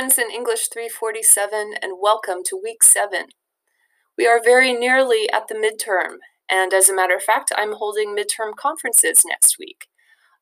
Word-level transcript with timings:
friends 0.00 0.16
in 0.16 0.30
English 0.30 0.68
347, 0.72 1.74
and 1.82 1.98
welcome 2.00 2.38
to 2.42 2.58
week 2.64 2.82
seven. 2.82 3.26
We 4.16 4.26
are 4.26 4.40
very 4.42 4.72
nearly 4.72 5.28
at 5.30 5.48
the 5.48 5.54
midterm, 5.54 6.14
and 6.50 6.72
as 6.72 6.88
a 6.88 6.94
matter 6.94 7.16
of 7.16 7.22
fact, 7.22 7.52
I'm 7.54 7.74
holding 7.74 8.16
midterm 8.16 8.56
conferences 8.56 9.24
next 9.28 9.56
week. 9.58 9.88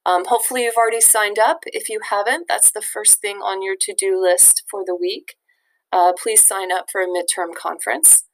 Um, 0.07 0.27
hopefully, 0.27 0.63
you've 0.63 0.77
already 0.77 1.01
signed 1.01 1.41
up. 1.41 1.65
If 1.67 1.89
you 1.89 1.99
haven't, 2.09 2.47
that's 2.49 2.71
the 2.71 2.81
first 2.81 3.21
thing 3.21 3.39
on 3.39 3.61
your 3.61 3.75
to 3.81 3.93
do 3.93 4.23
list 4.23 4.63
for 4.71 4.85
the 4.87 4.95
week. 4.95 5.35
Uh, 5.93 6.13
please 6.13 6.47
sign 6.47 6.71
up 6.71 6.87
for 6.93 7.01
a 7.01 7.09
midterm 7.09 7.53
conference. 7.53 8.27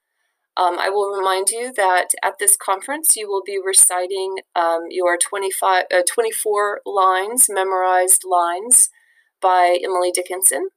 Um, 0.59 0.79
I 0.79 0.91
will 0.91 1.11
remind 1.11 1.49
you 1.49 1.73
that 1.75 2.09
at 2.23 2.35
this 2.39 2.55
conference, 2.55 3.17
you 3.17 3.29
will 3.29 3.43
be 3.43 3.59
reciting 3.65 4.41
um, 4.55 4.89
your 4.91 5.17
25, 5.17 5.85
uh, 5.91 6.03
24 6.07 6.83
lines, 6.85 7.47
memorized 7.49 8.25
lines 8.29 8.91
by 9.41 9.79
Emily 9.83 10.11
Dickinson. 10.11 10.69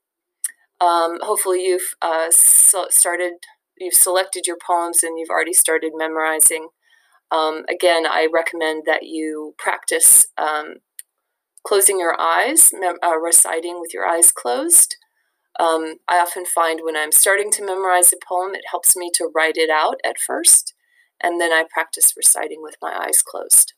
Um, 0.79 1.19
hopefully, 1.21 1.65
you've 1.65 1.95
uh, 2.01 2.27
so 2.29 2.87
started, 2.89 3.33
you've 3.77 3.93
selected 3.93 4.45
your 4.45 4.57
poems 4.65 5.03
and 5.03 5.17
you've 5.17 5.29
already 5.29 5.53
started 5.53 5.93
memorizing. 5.95 6.69
Um, 7.31 7.63
again, 7.69 8.05
I 8.05 8.27
recommend 8.31 8.83
that 8.85 9.03
you 9.03 9.55
practice 9.57 10.25
um, 10.37 10.75
closing 11.65 11.99
your 11.99 12.19
eyes, 12.19 12.71
mem- 12.73 12.99
uh, 13.03 13.17
reciting 13.17 13.79
with 13.81 13.93
your 13.93 14.05
eyes 14.05 14.31
closed. 14.31 14.95
Um, 15.59 15.95
I 16.07 16.19
often 16.19 16.45
find 16.45 16.81
when 16.83 16.95
I'm 16.95 17.11
starting 17.11 17.51
to 17.53 17.65
memorize 17.65 18.13
a 18.13 18.17
poem, 18.27 18.53
it 18.53 18.65
helps 18.69 18.95
me 18.95 19.09
to 19.15 19.29
write 19.35 19.57
it 19.57 19.69
out 19.69 19.99
at 20.05 20.19
first, 20.19 20.73
and 21.21 21.41
then 21.41 21.51
I 21.51 21.65
practice 21.69 22.13
reciting 22.15 22.61
with 22.61 22.75
my 22.81 22.95
eyes 22.95 23.23
closed. 23.23 23.73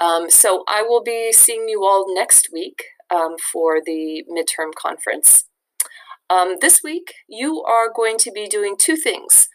Um, 0.00 0.30
so 0.30 0.64
I 0.66 0.82
will 0.82 1.02
be 1.02 1.32
seeing 1.32 1.68
you 1.68 1.84
all 1.84 2.12
next 2.12 2.48
week 2.52 2.82
um, 3.12 3.36
for 3.38 3.80
the 3.84 4.24
midterm 4.30 4.74
conference. 4.74 5.44
Um, 6.30 6.56
this 6.60 6.80
week, 6.82 7.14
you 7.28 7.62
are 7.62 7.92
going 7.94 8.16
to 8.18 8.32
be 8.32 8.48
doing 8.48 8.76
two 8.78 8.96
things, 8.96 9.48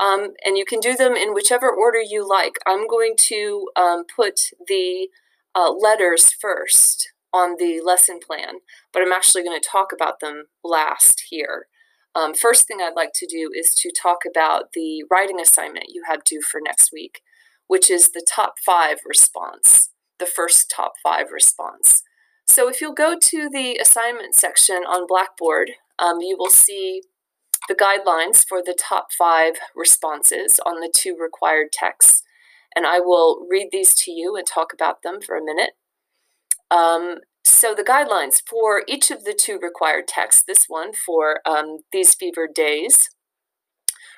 um, 0.00 0.30
and 0.44 0.58
you 0.58 0.64
can 0.64 0.80
do 0.80 0.96
them 0.96 1.14
in 1.14 1.32
whichever 1.32 1.70
order 1.70 2.00
you 2.00 2.28
like. 2.28 2.54
I'm 2.66 2.88
going 2.88 3.14
to 3.28 3.68
um, 3.76 4.04
put 4.14 4.40
the 4.66 5.08
uh, 5.54 5.70
letters 5.70 6.32
first 6.32 7.12
on 7.32 7.56
the 7.58 7.80
lesson 7.84 8.18
plan, 8.24 8.56
but 8.92 9.02
I'm 9.02 9.12
actually 9.12 9.44
going 9.44 9.60
to 9.60 9.68
talk 9.68 9.92
about 9.92 10.20
them 10.20 10.44
last 10.64 11.24
here. 11.30 11.66
Um, 12.16 12.32
first 12.32 12.66
thing 12.66 12.78
I'd 12.80 12.94
like 12.94 13.12
to 13.16 13.26
do 13.26 13.50
is 13.52 13.74
to 13.74 13.90
talk 13.90 14.18
about 14.28 14.66
the 14.72 15.04
writing 15.10 15.40
assignment 15.40 15.86
you 15.88 16.02
have 16.08 16.24
due 16.24 16.40
for 16.40 16.60
next 16.64 16.90
week, 16.92 17.20
which 17.66 17.90
is 17.90 18.10
the 18.10 18.24
top 18.28 18.54
five 18.64 18.98
response, 19.04 19.90
the 20.20 20.26
first 20.26 20.72
top 20.74 20.92
five 21.02 21.26
response. 21.32 22.02
So 22.46 22.68
if 22.68 22.80
you'll 22.80 22.94
go 22.94 23.16
to 23.20 23.48
the 23.50 23.78
assignment 23.80 24.34
section 24.34 24.82
on 24.86 25.06
Blackboard, 25.06 25.72
um, 25.98 26.20
you 26.20 26.36
will 26.38 26.50
see 26.50 27.02
the 27.68 27.74
guidelines 27.74 28.44
for 28.46 28.62
the 28.62 28.76
top 28.78 29.08
five 29.16 29.54
responses 29.74 30.60
on 30.66 30.80
the 30.80 30.92
two 30.94 31.16
required 31.18 31.72
texts. 31.72 32.22
And 32.76 32.86
I 32.86 33.00
will 33.00 33.46
read 33.50 33.68
these 33.72 33.94
to 33.96 34.10
you 34.10 34.36
and 34.36 34.46
talk 34.46 34.72
about 34.72 35.02
them 35.02 35.20
for 35.20 35.36
a 35.36 35.44
minute. 35.44 35.70
Um, 36.70 37.18
so 37.44 37.74
the 37.74 37.84
guidelines 37.84 38.42
for 38.46 38.82
each 38.88 39.10
of 39.10 39.24
the 39.24 39.34
two 39.38 39.58
required 39.58 40.08
texts, 40.08 40.42
this 40.46 40.64
one 40.66 40.92
for 40.92 41.40
um, 41.46 41.78
These 41.92 42.14
fever 42.14 42.48
Days, 42.52 43.10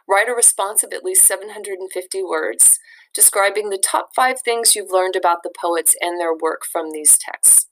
write 0.08 0.28
a 0.28 0.32
response 0.32 0.82
of 0.82 0.92
at 0.92 1.04
least 1.04 1.26
750 1.26 2.22
words 2.22 2.78
describing 3.12 3.70
the 3.70 3.82
top 3.82 4.10
five 4.14 4.36
things 4.44 4.74
you've 4.74 4.92
learned 4.92 5.16
about 5.16 5.42
the 5.42 5.52
poets 5.60 5.94
and 6.00 6.20
their 6.20 6.34
work 6.34 6.62
from 6.70 6.92
these 6.92 7.18
texts. 7.18 7.66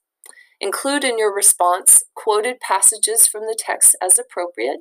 Include 0.60 1.04
in 1.04 1.18
your 1.18 1.34
response 1.34 2.02
quoted 2.14 2.60
passages 2.60 3.26
from 3.26 3.42
the 3.42 3.56
text 3.58 3.96
as 4.02 4.18
appropriate, 4.18 4.80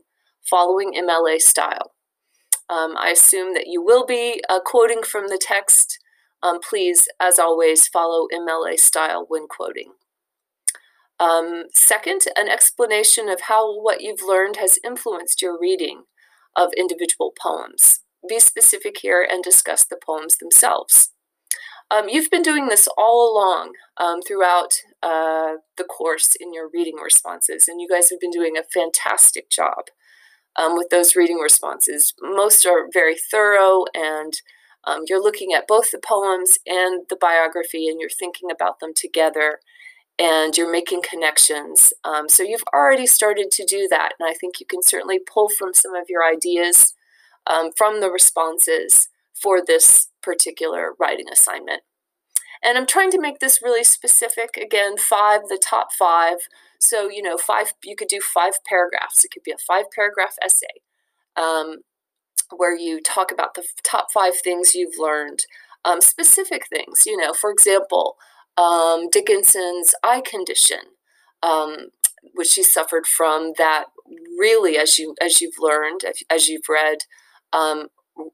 following 0.50 0.94
MLA 0.94 1.42
style. 1.42 1.94
Um, 2.70 2.96
I 2.98 3.10
assume 3.10 3.54
that 3.54 3.68
you 3.68 3.84
will 3.84 4.06
be 4.06 4.42
uh, 4.50 4.60
quoting 4.64 5.04
from 5.04 5.28
the 5.28 5.40
text 5.42 6.00
um, 6.44 6.60
please, 6.60 7.08
as 7.22 7.40
always, 7.40 7.88
follow 7.88 8.28
MLA 8.34 8.78
style 8.78 9.26
when 9.28 9.48
quoting. 9.48 9.94
Um, 11.20 11.66
second, 11.74 12.24
an 12.36 12.50
explanation 12.50 13.30
of 13.30 13.42
how 13.48 13.80
what 13.82 14.02
you've 14.02 14.28
learned 14.28 14.58
has 14.58 14.78
influenced 14.84 15.42
your 15.42 15.58
reading 15.58 16.04
of 16.56 16.74
individual 16.76 17.32
poems. 17.42 18.02
Be 18.28 18.40
specific 18.40 18.98
here 19.02 19.26
and 19.28 19.42
discuss 19.42 19.86
the 19.86 19.98
poems 20.06 20.38
themselves. 20.38 21.12
Um, 21.94 22.10
you've 22.10 22.32
been 22.32 22.42
doing 22.42 22.68
this 22.68 22.88
all 22.98 23.32
along 23.32 23.74
um, 23.98 24.22
throughout 24.22 24.82
uh, 25.04 25.58
the 25.78 25.84
course 25.84 26.32
in 26.40 26.52
your 26.52 26.70
reading 26.74 26.96
responses, 26.96 27.68
and 27.68 27.80
you 27.80 27.88
guys 27.88 28.10
have 28.10 28.20
been 28.20 28.32
doing 28.32 28.58
a 28.58 28.64
fantastic 28.64 29.50
job 29.52 29.86
um, 30.56 30.76
with 30.76 30.90
those 30.90 31.16
reading 31.16 31.38
responses. 31.38 32.14
Most 32.20 32.66
are 32.66 32.88
very 32.92 33.16
thorough 33.16 33.86
and 33.94 34.34
um, 34.86 35.04
you're 35.08 35.22
looking 35.22 35.54
at 35.54 35.68
both 35.68 35.92
the 35.92 36.02
poems 36.04 36.58
and 36.66 37.04
the 37.10 37.18
biography 37.20 37.88
and 37.88 38.00
you're 38.00 38.10
thinking 38.10 38.50
about 38.52 38.80
them 38.80 38.94
together 38.96 39.60
and 40.18 40.58
you're 40.58 40.72
making 40.72 41.02
connections. 41.08 41.94
Um, 42.04 42.28
so 42.28 42.44
you've 42.44 42.64
already 42.74 43.06
started 43.08 43.50
to 43.52 43.66
do 43.66 43.88
that. 43.90 44.14
And 44.20 44.28
I 44.28 44.34
think 44.34 44.60
you 44.60 44.66
can 44.66 44.84
certainly 44.84 45.20
pull 45.20 45.48
from 45.48 45.74
some 45.74 45.96
of 45.96 46.06
your 46.10 46.24
ideas 46.24 46.94
um, 47.48 47.70
from 47.78 48.02
the 48.02 48.10
responses 48.10 49.10
for 49.44 49.62
this 49.64 50.10
particular 50.22 50.94
writing 51.00 51.28
assignment. 51.32 51.82
And 52.64 52.78
I'm 52.78 52.88
trying 52.88 53.12
to 53.12 53.20
make 53.20 53.40
this 53.40 53.62
really 53.62 53.84
specific. 53.84 54.56
Again, 54.56 54.98
five, 54.98 55.42
the 55.50 55.62
top 55.62 55.88
five. 55.92 56.38
So, 56.80 57.10
you 57.10 57.22
know, 57.22 57.38
five, 57.38 57.74
you 57.84 57.96
could 57.98 58.08
do 58.08 58.22
five 58.22 58.54
paragraphs. 58.66 59.26
It 59.26 59.32
could 59.32 59.44
be 59.44 59.52
a 59.52 59.58
five 59.58 59.86
paragraph 59.94 60.36
essay. 60.42 60.82
Um, 61.36 61.80
where 62.56 62.76
you 62.76 63.02
talk 63.02 63.32
about 63.32 63.56
the 63.56 63.66
top 63.84 64.08
five 64.14 64.34
things 64.38 64.76
you've 64.76 64.98
learned, 64.98 65.46
um, 65.84 66.02
specific 66.02 66.68
things. 66.68 67.06
You 67.06 67.18
know, 67.18 67.34
for 67.34 67.52
example, 67.52 68.16
um, 68.58 69.10
Dickinson's 69.10 69.96
eye 70.04 70.22
condition, 70.22 70.80
um, 71.42 71.90
which 72.34 72.50
she 72.50 72.64
suffered 72.64 73.08
from, 73.08 73.54
that 73.58 73.86
really, 74.38 74.78
as 74.78 74.98
you 75.00 75.16
as 75.22 75.42
you've 75.42 75.60
learned, 75.60 76.02
as 76.30 76.48
you've 76.48 76.70
read, 76.70 77.00
um, 77.52 77.88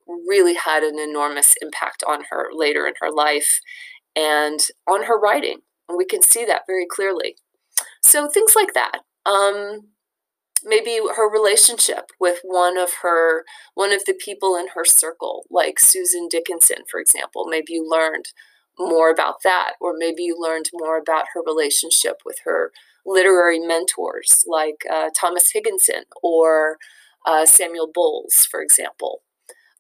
really 0.08 0.56
had 0.56 0.84
an 0.84 1.00
enormous 1.00 1.54
impact 1.62 2.04
on 2.08 2.26
her 2.30 2.48
later 2.54 2.88
in 2.88 2.94
her 3.02 3.12
life 3.12 3.60
and 4.16 4.60
on 4.88 5.04
her 5.04 5.20
writing. 5.20 5.60
And 5.88 5.98
we 5.98 6.06
can 6.06 6.22
see 6.22 6.46
that 6.46 6.64
very 6.68 6.86
clearly. 6.86 7.36
So 8.04 8.28
things 8.30 8.56
like 8.56 8.74
that. 8.74 9.00
Um, 9.26 9.90
maybe 10.64 11.00
her 11.16 11.30
relationship 11.30 12.12
with 12.20 12.40
one 12.44 12.78
of 12.78 12.90
her 13.02 13.46
one 13.76 13.92
of 13.94 14.04
the 14.06 14.14
people 14.14 14.56
in 14.56 14.68
her 14.76 14.84
circle 14.86 15.46
like 15.50 15.80
susan 15.80 16.28
dickinson 16.30 16.78
for 16.90 17.00
example 17.00 17.46
maybe 17.48 17.74
you 17.74 17.88
learned 17.88 18.26
more 18.78 19.10
about 19.10 19.36
that 19.44 19.74
or 19.80 19.94
maybe 19.98 20.24
you 20.24 20.36
learned 20.38 20.70
more 20.74 20.98
about 20.98 21.26
her 21.34 21.42
relationship 21.46 22.18
with 22.26 22.40
her 22.44 22.72
literary 23.06 23.60
mentors 23.60 24.44
like 24.48 24.84
uh, 24.92 25.10
thomas 25.18 25.52
higginson 25.52 26.04
or 26.22 26.78
uh, 27.26 27.46
samuel 27.46 27.90
bowles 27.94 28.46
for 28.50 28.62
example 28.62 29.22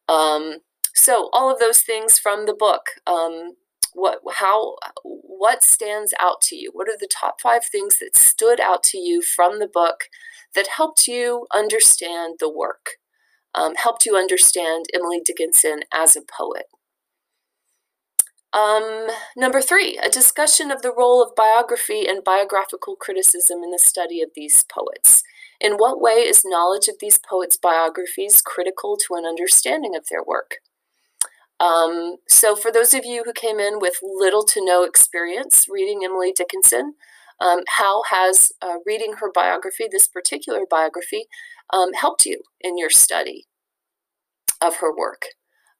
um, 0.09 0.57
so 0.95 1.29
all 1.31 1.51
of 1.51 1.59
those 1.59 1.81
things 1.81 2.19
from 2.19 2.45
the 2.45 2.53
book 2.53 2.83
um, 3.07 3.53
what 3.93 4.19
how 4.35 4.75
what 5.03 5.63
stands 5.63 6.13
out 6.19 6.41
to 6.41 6.55
you 6.55 6.71
what 6.73 6.87
are 6.87 6.97
the 6.99 7.09
top 7.11 7.41
five 7.41 7.65
things 7.65 7.99
that 7.99 8.17
stood 8.17 8.59
out 8.59 8.83
to 8.83 8.97
you 8.97 9.21
from 9.21 9.59
the 9.59 9.67
book 9.67 10.05
that 10.55 10.67
helped 10.75 11.07
you 11.07 11.47
understand 11.53 12.35
the 12.39 12.49
work, 12.49 12.97
um, 13.53 13.75
helped 13.75 14.05
you 14.05 14.15
understand 14.15 14.85
Emily 14.93 15.21
Dickinson 15.23 15.81
as 15.93 16.15
a 16.15 16.21
poet. 16.21 16.65
Um, 18.51 19.07
number 19.37 19.61
three, 19.61 19.99
a 20.01 20.09
discussion 20.09 20.71
of 20.71 20.81
the 20.81 20.93
role 20.93 21.21
of 21.21 21.35
biography 21.35 22.07
and 22.07 22.23
biographical 22.23 22.95
criticism 22.95 23.61
in 23.63 23.69
the 23.69 23.79
study 23.79 24.21
of 24.21 24.29
these 24.35 24.63
poets. 24.63 25.23
In 25.59 25.73
what 25.73 26.01
way 26.01 26.25
is 26.25 26.43
knowledge 26.45 26.87
of 26.87 26.95
these 26.99 27.19
poets' 27.19 27.57
biographies 27.57 28.41
critical 28.41 28.97
to 28.97 29.15
an 29.15 29.25
understanding 29.25 29.95
of 29.95 30.05
their 30.09 30.23
work? 30.23 30.55
Um, 31.59 32.17
so, 32.29 32.55
for 32.55 32.71
those 32.71 32.93
of 32.93 33.03
you 33.03 33.23
who 33.25 33.33
came 33.33 33.59
in 33.59 33.79
with 33.79 33.99
little 34.01 34.43
to 34.43 34.63
no 34.63 34.83
experience 34.83 35.65
reading 35.69 36.01
Emily 36.05 36.31
Dickinson, 36.31 36.93
um, 37.41 37.61
how 37.77 38.03
has 38.09 38.51
uh, 38.61 38.75
reading 38.85 39.15
her 39.19 39.29
biography, 39.33 39.85
this 39.91 40.07
particular 40.07 40.61
biography, 40.69 41.25
um, 41.71 41.93
helped 41.93 42.25
you 42.25 42.41
in 42.61 42.77
your 42.77 42.89
study 42.89 43.47
of 44.61 44.77
her 44.77 44.95
work? 44.95 45.23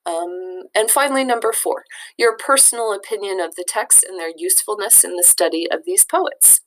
Um, 0.06 0.64
and 0.76 0.90
finally, 0.90 1.24
number 1.24 1.54
four, 1.54 1.84
your 2.18 2.36
personal 2.36 2.94
opinion 2.94 3.40
of 3.40 3.56
the 3.56 3.66
texts 3.68 4.04
and 4.04 4.20
their 4.20 4.32
usefulness 4.36 5.04
in 5.04 5.16
the 5.16 5.24
study 5.24 5.70
of 5.72 5.82
these 5.86 6.04
poets. 6.04 6.62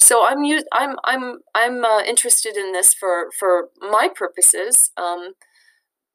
So 0.00 0.24
I'm 0.26 0.44
I'm 0.72 0.96
I'm 1.04 1.40
I'm 1.54 1.84
uh, 1.84 2.02
interested 2.02 2.56
in 2.56 2.72
this 2.72 2.94
for 2.94 3.30
for 3.38 3.68
my 3.80 4.08
purposes, 4.14 4.90
um, 4.96 5.34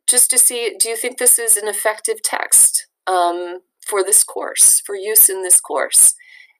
just 0.09 0.29
to 0.31 0.37
see. 0.37 0.75
Do 0.79 0.89
you 0.89 0.97
think 0.97 1.17
this 1.17 1.39
is 1.39 1.55
an 1.55 1.67
effective 1.67 2.21
text 2.23 2.87
um, 3.07 3.59
for 3.85 4.03
this 4.03 4.23
course, 4.23 4.81
for 4.81 4.95
use 4.95 5.29
in 5.29 5.43
this 5.43 5.61
course? 5.61 6.15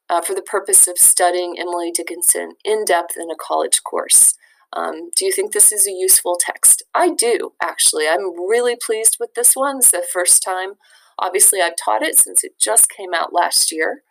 uh, 0.10 0.22
for 0.22 0.36
the 0.36 0.42
purpose 0.42 0.88
of 0.88 0.98
studying 0.98 1.56
Emily 1.60 1.92
Dickinson 1.92 2.54
in 2.64 2.86
depth 2.86 3.16
in 3.18 3.30
a 3.32 3.36
college 3.36 3.84
course. 3.84 4.34
Um, 4.74 5.10
do 5.16 5.26
you 5.26 5.32
think 5.32 5.52
this 5.52 5.72
is 5.72 5.88
a 5.88 5.92
useful 5.92 6.38
text? 6.40 6.84
I 6.94 7.10
do, 7.10 7.54
actually. 7.62 8.08
I'm 8.08 8.48
really 8.48 8.76
pleased 8.76 9.18
with 9.20 9.34
this 9.36 9.54
one. 9.56 9.78
It's 9.78 9.92
the 9.92 10.04
first 10.12 10.44
time, 10.44 10.74
obviously, 11.18 11.62
I've 11.62 11.78
taught 11.78 12.04
it 12.04 12.18
since 12.18 12.44
it 12.44 12.60
just 12.60 12.90
came 12.90 13.14
out 13.14 13.34
last 13.34 13.72
year. 13.72 14.04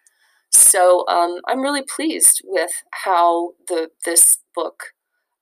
So 0.55 1.05
um, 1.09 1.41
I'm 1.49 1.63
really 1.63 1.83
pleased 1.83 2.41
with 2.45 2.71
how 3.05 3.55
the 3.67 3.91
this 4.05 4.39
book 4.55 4.93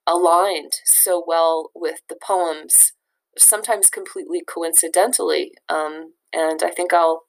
aligned 0.07 0.73
so 0.87 1.23
well 1.27 1.71
with 1.75 2.01
the 2.09 2.17
poems, 2.21 2.93
sometimes 3.37 3.91
completely 3.91 4.43
coincidentally. 4.43 5.53
Um, 5.69 6.15
and 6.33 6.63
I 6.63 6.71
think 6.71 6.95
I'll 6.95 7.25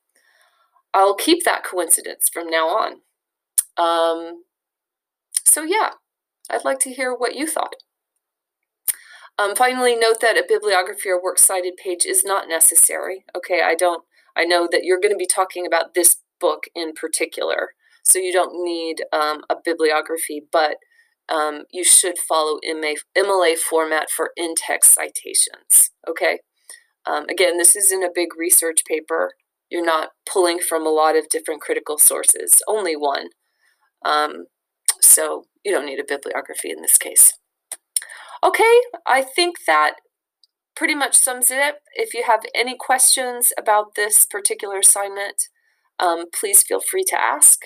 I'll 0.93 1.15
keep 1.15 1.43
that 1.43 1.65
coincidence 1.65 2.29
from 2.31 2.49
now 2.49 2.67
on. 2.69 3.01
Um, 3.77 4.43
so 5.45 5.63
yeah, 5.63 5.91
I'd 6.49 6.63
like 6.63 6.79
to 6.79 6.93
hear 6.93 7.13
what 7.13 7.35
you 7.35 7.45
thought. 7.45 7.75
Um, 9.37 9.55
finally, 9.55 9.95
note 9.95 10.21
that 10.21 10.37
a 10.37 10.45
bibliography 10.47 11.09
or 11.09 11.21
works 11.21 11.43
cited 11.43 11.75
page 11.75 12.05
is 12.05 12.23
not 12.23 12.47
necessary. 12.47 13.25
Okay, 13.35 13.61
I 13.61 13.75
don't. 13.75 14.03
I 14.37 14.45
know 14.45 14.69
that 14.71 14.83
you're 14.83 14.99
going 14.99 15.11
to 15.11 15.17
be 15.17 15.27
talking 15.27 15.65
about 15.67 15.95
this 15.95 16.17
book 16.43 16.65
in 16.75 16.91
particular, 16.91 17.69
so 18.03 18.19
you 18.19 18.33
don't 18.33 18.63
need 18.63 19.03
um, 19.13 19.43
a 19.49 19.55
bibliography, 19.63 20.43
but 20.51 20.75
um, 21.29 21.63
you 21.71 21.85
should 21.85 22.17
follow 22.17 22.59
MA, 22.65 22.95
MLA 23.17 23.57
format 23.57 24.09
for 24.11 24.31
in-text 24.35 24.93
citations. 24.93 25.91
Okay. 26.07 26.39
Um, 27.05 27.23
again, 27.29 27.57
this 27.57 27.77
isn't 27.77 28.03
a 28.03 28.11
big 28.13 28.35
research 28.37 28.81
paper. 28.85 29.31
You're 29.71 29.85
not 29.85 30.09
pulling 30.29 30.59
from 30.59 30.85
a 30.85 30.89
lot 30.89 31.15
of 31.15 31.29
different 31.29 31.61
critical 31.61 31.97
sources, 31.97 32.61
only 32.67 32.97
one. 32.97 33.27
Um, 34.05 34.47
so 35.01 35.45
you 35.63 35.71
don't 35.71 35.85
need 35.85 35.99
a 35.99 36.05
bibliography 36.07 36.71
in 36.71 36.81
this 36.81 36.97
case. 36.97 37.33
Okay, 38.43 38.81
I 39.07 39.21
think 39.21 39.59
that 39.65 39.93
pretty 40.75 40.95
much 40.95 41.15
sums 41.15 41.49
it 41.51 41.59
up. 41.59 41.77
If 41.93 42.13
you 42.13 42.23
have 42.27 42.41
any 42.53 42.75
questions 42.77 43.53
about 43.57 43.95
this 43.95 44.25
particular 44.25 44.79
assignment, 44.79 45.47
um, 46.03 46.25
please 46.37 46.63
feel 46.63 46.81
free 46.81 47.03
to 47.07 47.19
ask. 47.19 47.61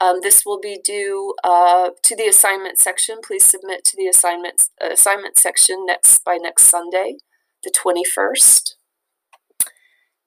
Um, 0.00 0.20
this 0.22 0.42
will 0.44 0.58
be 0.58 0.78
due 0.82 1.34
uh, 1.44 1.90
to 2.02 2.16
the 2.16 2.26
assignment 2.26 2.78
section. 2.78 3.18
Please 3.24 3.44
submit 3.44 3.84
to 3.84 3.96
the 3.96 4.06
assignment 4.06 4.68
uh, 4.82 4.88
assignment 4.92 5.38
section 5.38 5.84
next 5.86 6.24
by 6.24 6.36
next 6.36 6.64
Sunday, 6.64 7.18
the 7.62 7.70
21st. 7.70 8.74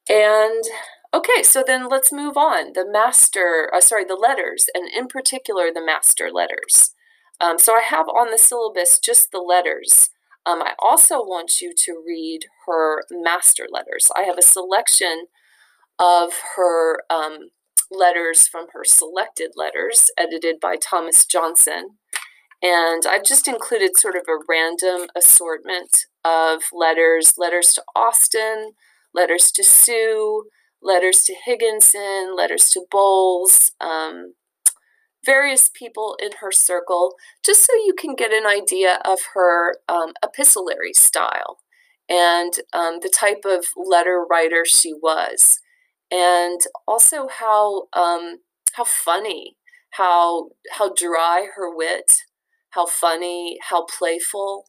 And 0.09 0.63
okay, 1.13 1.43
so 1.43 1.63
then 1.65 1.89
let's 1.89 2.13
move 2.13 2.37
on. 2.37 2.73
The 2.73 2.89
master, 2.89 3.69
uh, 3.73 3.81
sorry, 3.81 4.05
the 4.05 4.15
letters, 4.15 4.67
and 4.73 4.87
in 4.87 5.07
particular 5.07 5.69
the 5.73 5.85
master 5.85 6.29
letters. 6.31 6.93
Um, 7.41 7.59
so 7.59 7.73
I 7.73 7.81
have 7.81 8.07
on 8.07 8.31
the 8.31 8.37
syllabus 8.37 8.99
just 8.99 9.31
the 9.31 9.41
letters. 9.41 10.09
Um, 10.45 10.61
I 10.61 10.73
also 10.79 11.17
want 11.17 11.59
you 11.59 11.73
to 11.77 12.01
read 12.07 12.45
her 12.65 13.03
master 13.11 13.67
letters. 13.69 14.09
I 14.15 14.23
have 14.23 14.37
a 14.37 14.41
selection 14.41 15.25
of 15.99 16.31
her 16.55 17.01
um, 17.09 17.49
letters 17.91 18.47
from 18.47 18.67
her 18.73 18.83
selected 18.83 19.51
letters, 19.55 20.09
edited 20.17 20.59
by 20.59 20.75
Thomas 20.75 21.25
Johnson. 21.25 21.97
And 22.61 23.03
I've 23.05 23.23
just 23.23 23.47
included 23.47 23.97
sort 23.97 24.15
of 24.15 24.23
a 24.27 24.43
random 24.49 25.07
assortment 25.15 26.05
of 26.25 26.63
letters 26.73 27.33
letters 27.37 27.73
to 27.73 27.83
Austin, 27.95 28.71
letters 29.13 29.51
to 29.51 29.63
Sue, 29.63 30.45
letters 30.81 31.23
to 31.25 31.35
Higginson, 31.45 32.35
letters 32.35 32.69
to 32.71 32.85
Bowles, 32.89 33.71
um, 33.79 34.33
various 35.25 35.69
people 35.71 36.17
in 36.21 36.31
her 36.41 36.51
circle, 36.51 37.15
just 37.45 37.63
so 37.63 37.73
you 37.73 37.93
can 37.97 38.15
get 38.15 38.31
an 38.31 38.47
idea 38.47 38.99
of 39.05 39.19
her 39.33 39.75
um, 39.87 40.13
epistolary 40.23 40.93
style 40.93 41.59
and 42.09 42.53
um, 42.73 42.99
the 43.01 43.09
type 43.09 43.43
of 43.45 43.65
letter 43.75 44.25
writer 44.27 44.63
she 44.65 44.93
was 44.93 45.59
and 46.11 46.61
also 46.87 47.27
how 47.27 47.87
um, 47.93 48.39
how 48.73 48.83
funny, 48.83 49.57
how 49.91 50.49
how 50.71 50.93
dry 50.93 51.47
her 51.55 51.73
wit, 51.75 52.23
how 52.71 52.85
funny, 52.85 53.57
how 53.69 53.85
playful 53.85 54.65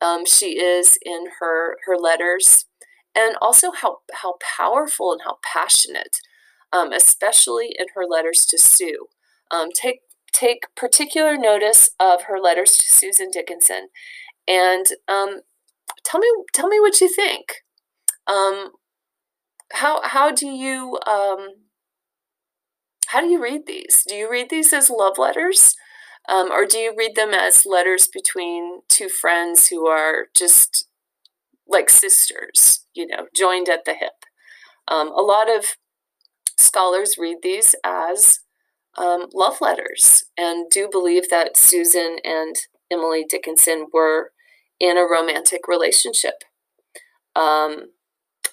um, 0.00 0.24
she 0.24 0.58
is 0.60 0.98
in 1.04 1.26
her 1.40 1.76
her 1.86 1.96
letters, 1.96 2.66
and 3.14 3.36
also 3.42 3.72
how 3.72 3.98
how 4.12 4.36
powerful 4.56 5.12
and 5.12 5.22
how 5.24 5.38
passionate, 5.42 6.18
um, 6.72 6.92
especially 6.92 7.74
in 7.78 7.86
her 7.94 8.04
letters 8.04 8.46
to 8.46 8.58
Sue. 8.58 9.06
Um, 9.50 9.68
take 9.74 10.00
take 10.32 10.66
particular 10.76 11.36
notice 11.36 11.90
of 11.98 12.24
her 12.24 12.38
letters 12.38 12.76
to 12.76 12.94
Susan 12.94 13.30
Dickinson, 13.30 13.88
and 14.46 14.86
um, 15.08 15.40
tell 16.04 16.20
me 16.20 16.28
tell 16.52 16.68
me 16.68 16.80
what 16.80 17.00
you 17.00 17.08
think. 17.08 17.64
Um, 18.26 18.72
how 19.72 20.00
how 20.02 20.30
do 20.32 20.46
you 20.46 20.98
um, 21.06 21.48
how 23.08 23.20
do 23.20 23.28
you 23.28 23.42
read 23.42 23.66
these? 23.66 24.04
Do 24.06 24.14
you 24.14 24.30
read 24.30 24.50
these 24.50 24.72
as 24.72 24.90
love 24.90 25.18
letters, 25.18 25.74
um, 26.28 26.50
or 26.50 26.66
do 26.66 26.78
you 26.78 26.94
read 26.96 27.16
them 27.16 27.32
as 27.32 27.66
letters 27.66 28.08
between 28.12 28.80
two 28.88 29.08
friends 29.08 29.68
who 29.68 29.86
are 29.86 30.26
just 30.36 30.86
like 31.66 31.90
sisters, 31.90 32.84
you 32.94 33.06
know, 33.06 33.26
joined 33.34 33.68
at 33.68 33.84
the 33.84 33.94
hip? 33.94 34.24
Um, 34.86 35.08
a 35.08 35.22
lot 35.22 35.54
of 35.54 35.76
scholars 36.56 37.16
read 37.18 37.38
these 37.42 37.74
as 37.84 38.40
um, 38.96 39.26
love 39.32 39.60
letters 39.60 40.24
and 40.36 40.68
do 40.70 40.88
believe 40.90 41.30
that 41.30 41.56
Susan 41.56 42.16
and 42.24 42.56
Emily 42.90 43.24
Dickinson 43.28 43.86
were 43.92 44.32
in 44.80 44.96
a 44.96 45.06
romantic 45.06 45.68
relationship. 45.68 46.44
Um, 47.36 47.90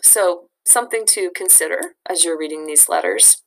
so 0.01 0.50
something 0.67 1.06
to 1.07 1.31
consider 1.35 1.95
as 2.09 2.23
you're 2.23 2.38
reading 2.38 2.65
these 2.65 2.89
letters. 2.89 3.44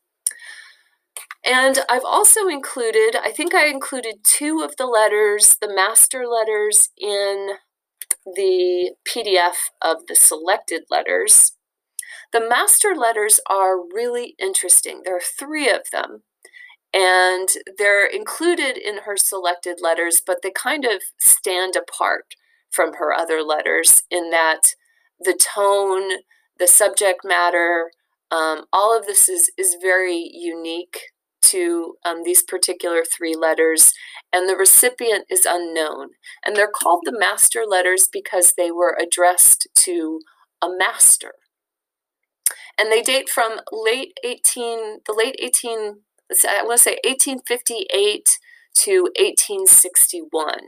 And 1.45 1.79
I've 1.89 2.05
also 2.05 2.49
included, 2.49 3.17
I 3.17 3.31
think 3.31 3.55
I 3.55 3.69
included 3.69 4.25
two 4.25 4.61
of 4.61 4.77
the 4.77 4.87
letters, 4.87 5.57
the 5.61 5.73
master 5.73 6.27
letters, 6.27 6.91
in 6.97 7.51
the 8.25 8.93
PDF 9.09 9.55
of 9.81 10.07
the 10.07 10.15
selected 10.15 10.83
letters. 10.91 11.53
The 12.33 12.47
master 12.47 12.95
letters 12.95 13.41
are 13.49 13.79
really 13.79 14.35
interesting. 14.39 15.03
There 15.05 15.17
are 15.17 15.21
three 15.39 15.71
of 15.71 15.83
them, 15.91 16.23
and 16.93 17.49
they're 17.79 18.07
included 18.07 18.77
in 18.77 18.99
her 19.05 19.17
selected 19.17 19.79
letters, 19.81 20.21
but 20.25 20.39
they 20.43 20.51
kind 20.51 20.85
of 20.85 21.03
stand 21.19 21.77
apart 21.77 22.35
from 22.71 22.95
her 22.95 23.15
other 23.15 23.43
letters 23.43 24.03
in 24.11 24.31
that 24.31 24.75
the 25.21 25.35
tone, 25.35 26.21
the 26.59 26.69
subject 26.69 27.21
matter, 27.25 27.91
um, 28.31 28.65
all 28.73 28.97
of 28.97 29.07
this 29.07 29.29
is, 29.29 29.51
is 29.57 29.77
very 29.81 30.31
unique 30.33 31.01
to 31.43 31.95
um, 32.05 32.25
these 32.25 32.43
particular 32.43 33.03
three 33.05 33.35
letters, 33.35 33.93
and 34.33 34.49
the 34.49 34.57
recipient 34.57 35.25
is 35.31 35.47
unknown. 35.49 36.11
And 36.45 36.55
they're 36.55 36.71
called 36.71 37.03
the 37.05 37.19
master 37.19 37.65
letters 37.67 38.09
because 38.13 38.55
they 38.57 38.71
were 38.71 38.99
addressed 39.01 39.69
to 39.81 40.21
a 40.61 40.69
master. 40.69 41.33
And 42.79 42.93
they 42.93 43.03
date 43.03 43.29
from 43.29 43.61
late 43.73 44.19
18, 44.25 45.01
the 45.07 45.13
late 45.13 45.37
18, 45.39 45.97
I 46.49 46.63
want 46.63 46.79
to 46.79 46.85
say 46.85 46.99
1858 47.05 48.39
to 48.75 49.03
1861. 49.17 50.59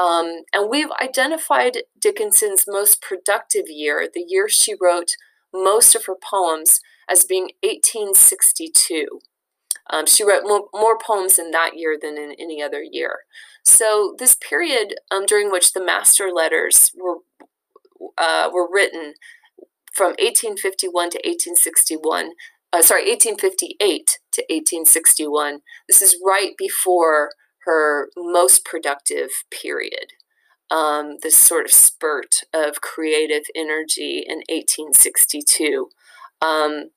Um, 0.00 0.42
and 0.52 0.70
we've 0.70 0.90
identified 1.02 1.78
Dickinson's 2.00 2.64
most 2.66 3.02
productive 3.02 3.64
year, 3.68 4.08
the 4.12 4.24
year 4.26 4.48
she 4.48 4.74
wrote 4.80 5.16
most 5.52 5.94
of 5.94 6.06
her 6.06 6.14
poems, 6.14 6.80
as 7.08 7.24
being 7.24 7.50
1862. 7.62 9.20
Um, 9.92 10.06
she 10.06 10.22
wrote 10.24 10.44
more, 10.44 10.68
more, 10.72 10.96
poems 10.96 11.38
in 11.38 11.50
that 11.50 11.72
year 11.76 11.98
than 12.00 12.16
in 12.16 12.34
any 12.38 12.62
other 12.62 12.82
year. 12.82 13.20
So 13.64 14.14
this 14.18 14.36
period 14.36 14.94
um, 15.10 15.26
during 15.26 15.50
which 15.50 15.72
the 15.72 15.84
master 15.84 16.30
letters 16.32 16.92
were 16.96 17.18
uh, 18.16 18.48
were 18.52 18.68
written 18.70 19.14
from 19.92 20.10
1851 20.18 21.10
to 21.10 21.18
1861, 21.18 22.30
uh, 22.72 22.82
sorry, 22.82 23.02
1858 23.02 24.18
to 24.32 24.42
1861. 24.48 25.60
This 25.88 26.00
is 26.00 26.16
right 26.24 26.52
before 26.56 27.30
her 27.70 28.10
most 28.16 28.64
productive 28.64 29.30
period. 29.48 30.14
Um, 30.72 31.18
this 31.22 31.36
sort 31.36 31.66
of 31.66 31.72
spurt 31.72 32.40
of 32.52 32.80
creative 32.80 33.44
energy 33.54 34.24
in 34.26 34.38
1862. 34.48 35.88
Um, 36.42 36.90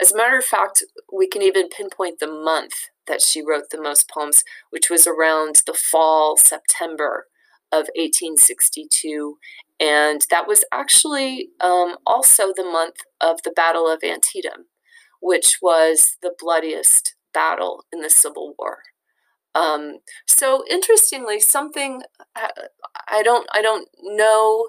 as 0.00 0.12
a 0.12 0.16
matter 0.16 0.36
of 0.36 0.44
fact, 0.44 0.82
we 1.10 1.26
can 1.26 1.40
even 1.40 1.68
pinpoint 1.70 2.20
the 2.20 2.30
month 2.30 2.74
that 3.06 3.22
she 3.22 3.42
wrote 3.42 3.70
the 3.70 3.80
most 3.80 4.10
poems, 4.10 4.44
which 4.68 4.90
was 4.90 5.06
around 5.06 5.62
the 5.66 5.72
fall, 5.72 6.36
September 6.36 7.26
of 7.72 7.88
1862. 7.96 9.38
And 9.80 10.26
that 10.30 10.46
was 10.46 10.64
actually 10.70 11.48
um, 11.60 11.96
also 12.06 12.52
the 12.54 12.64
month 12.64 12.96
of 13.18 13.42
the 13.44 13.50
Battle 13.50 13.88
of 13.90 14.00
Antietam, 14.04 14.66
which 15.22 15.58
was 15.62 16.16
the 16.20 16.34
bloodiest 16.38 17.14
battle 17.32 17.84
in 17.90 18.00
the 18.02 18.10
Civil 18.10 18.54
War. 18.58 18.82
Um, 19.54 19.98
so 20.26 20.62
interestingly, 20.70 21.40
something 21.40 22.02
I, 22.36 22.50
I 23.08 23.22
don't 23.22 23.48
I 23.52 23.62
don't 23.62 23.88
know 24.02 24.68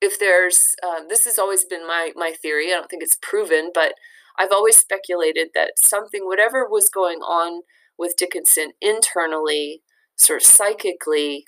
if 0.00 0.18
there's 0.18 0.74
uh, 0.82 1.02
this 1.08 1.24
has 1.24 1.38
always 1.38 1.64
been 1.64 1.86
my 1.86 2.12
my 2.16 2.32
theory. 2.32 2.68
I 2.68 2.76
don't 2.76 2.88
think 2.90 3.02
it's 3.02 3.18
proven, 3.20 3.70
but 3.72 3.94
I've 4.38 4.52
always 4.52 4.76
speculated 4.76 5.48
that 5.54 5.72
something, 5.84 6.22
whatever 6.24 6.66
was 6.68 6.88
going 6.88 7.18
on 7.18 7.62
with 7.98 8.16
Dickinson 8.16 8.70
internally, 8.80 9.82
sort 10.16 10.42
of 10.42 10.46
psychically, 10.46 11.44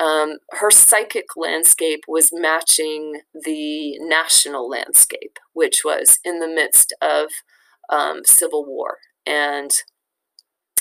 um, 0.00 0.38
her 0.50 0.70
psychic 0.70 1.26
landscape 1.36 2.00
was 2.08 2.30
matching 2.32 3.20
the 3.44 3.96
national 4.00 4.68
landscape, 4.68 5.38
which 5.52 5.82
was 5.84 6.18
in 6.24 6.40
the 6.40 6.48
midst 6.48 6.92
of 7.00 7.28
um, 7.88 8.22
civil 8.24 8.64
war 8.66 8.98
and 9.24 9.70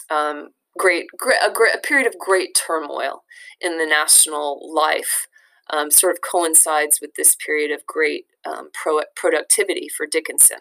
um, 0.09 0.49
great, 0.77 1.05
great, 1.17 1.39
a 1.45 1.51
great, 1.51 1.75
a 1.75 1.79
period 1.79 2.07
of 2.07 2.17
great 2.19 2.55
turmoil 2.55 3.23
in 3.61 3.77
the 3.77 3.85
national 3.85 4.73
life. 4.73 5.27
Um, 5.69 5.91
sort 5.91 6.13
of 6.13 6.19
coincides 6.21 6.99
with 7.01 7.11
this 7.15 7.35
period 7.35 7.71
of 7.71 7.85
great 7.87 8.25
um, 8.45 8.69
pro- 8.73 9.03
productivity 9.15 9.87
for 9.87 10.05
Dickinson. 10.05 10.57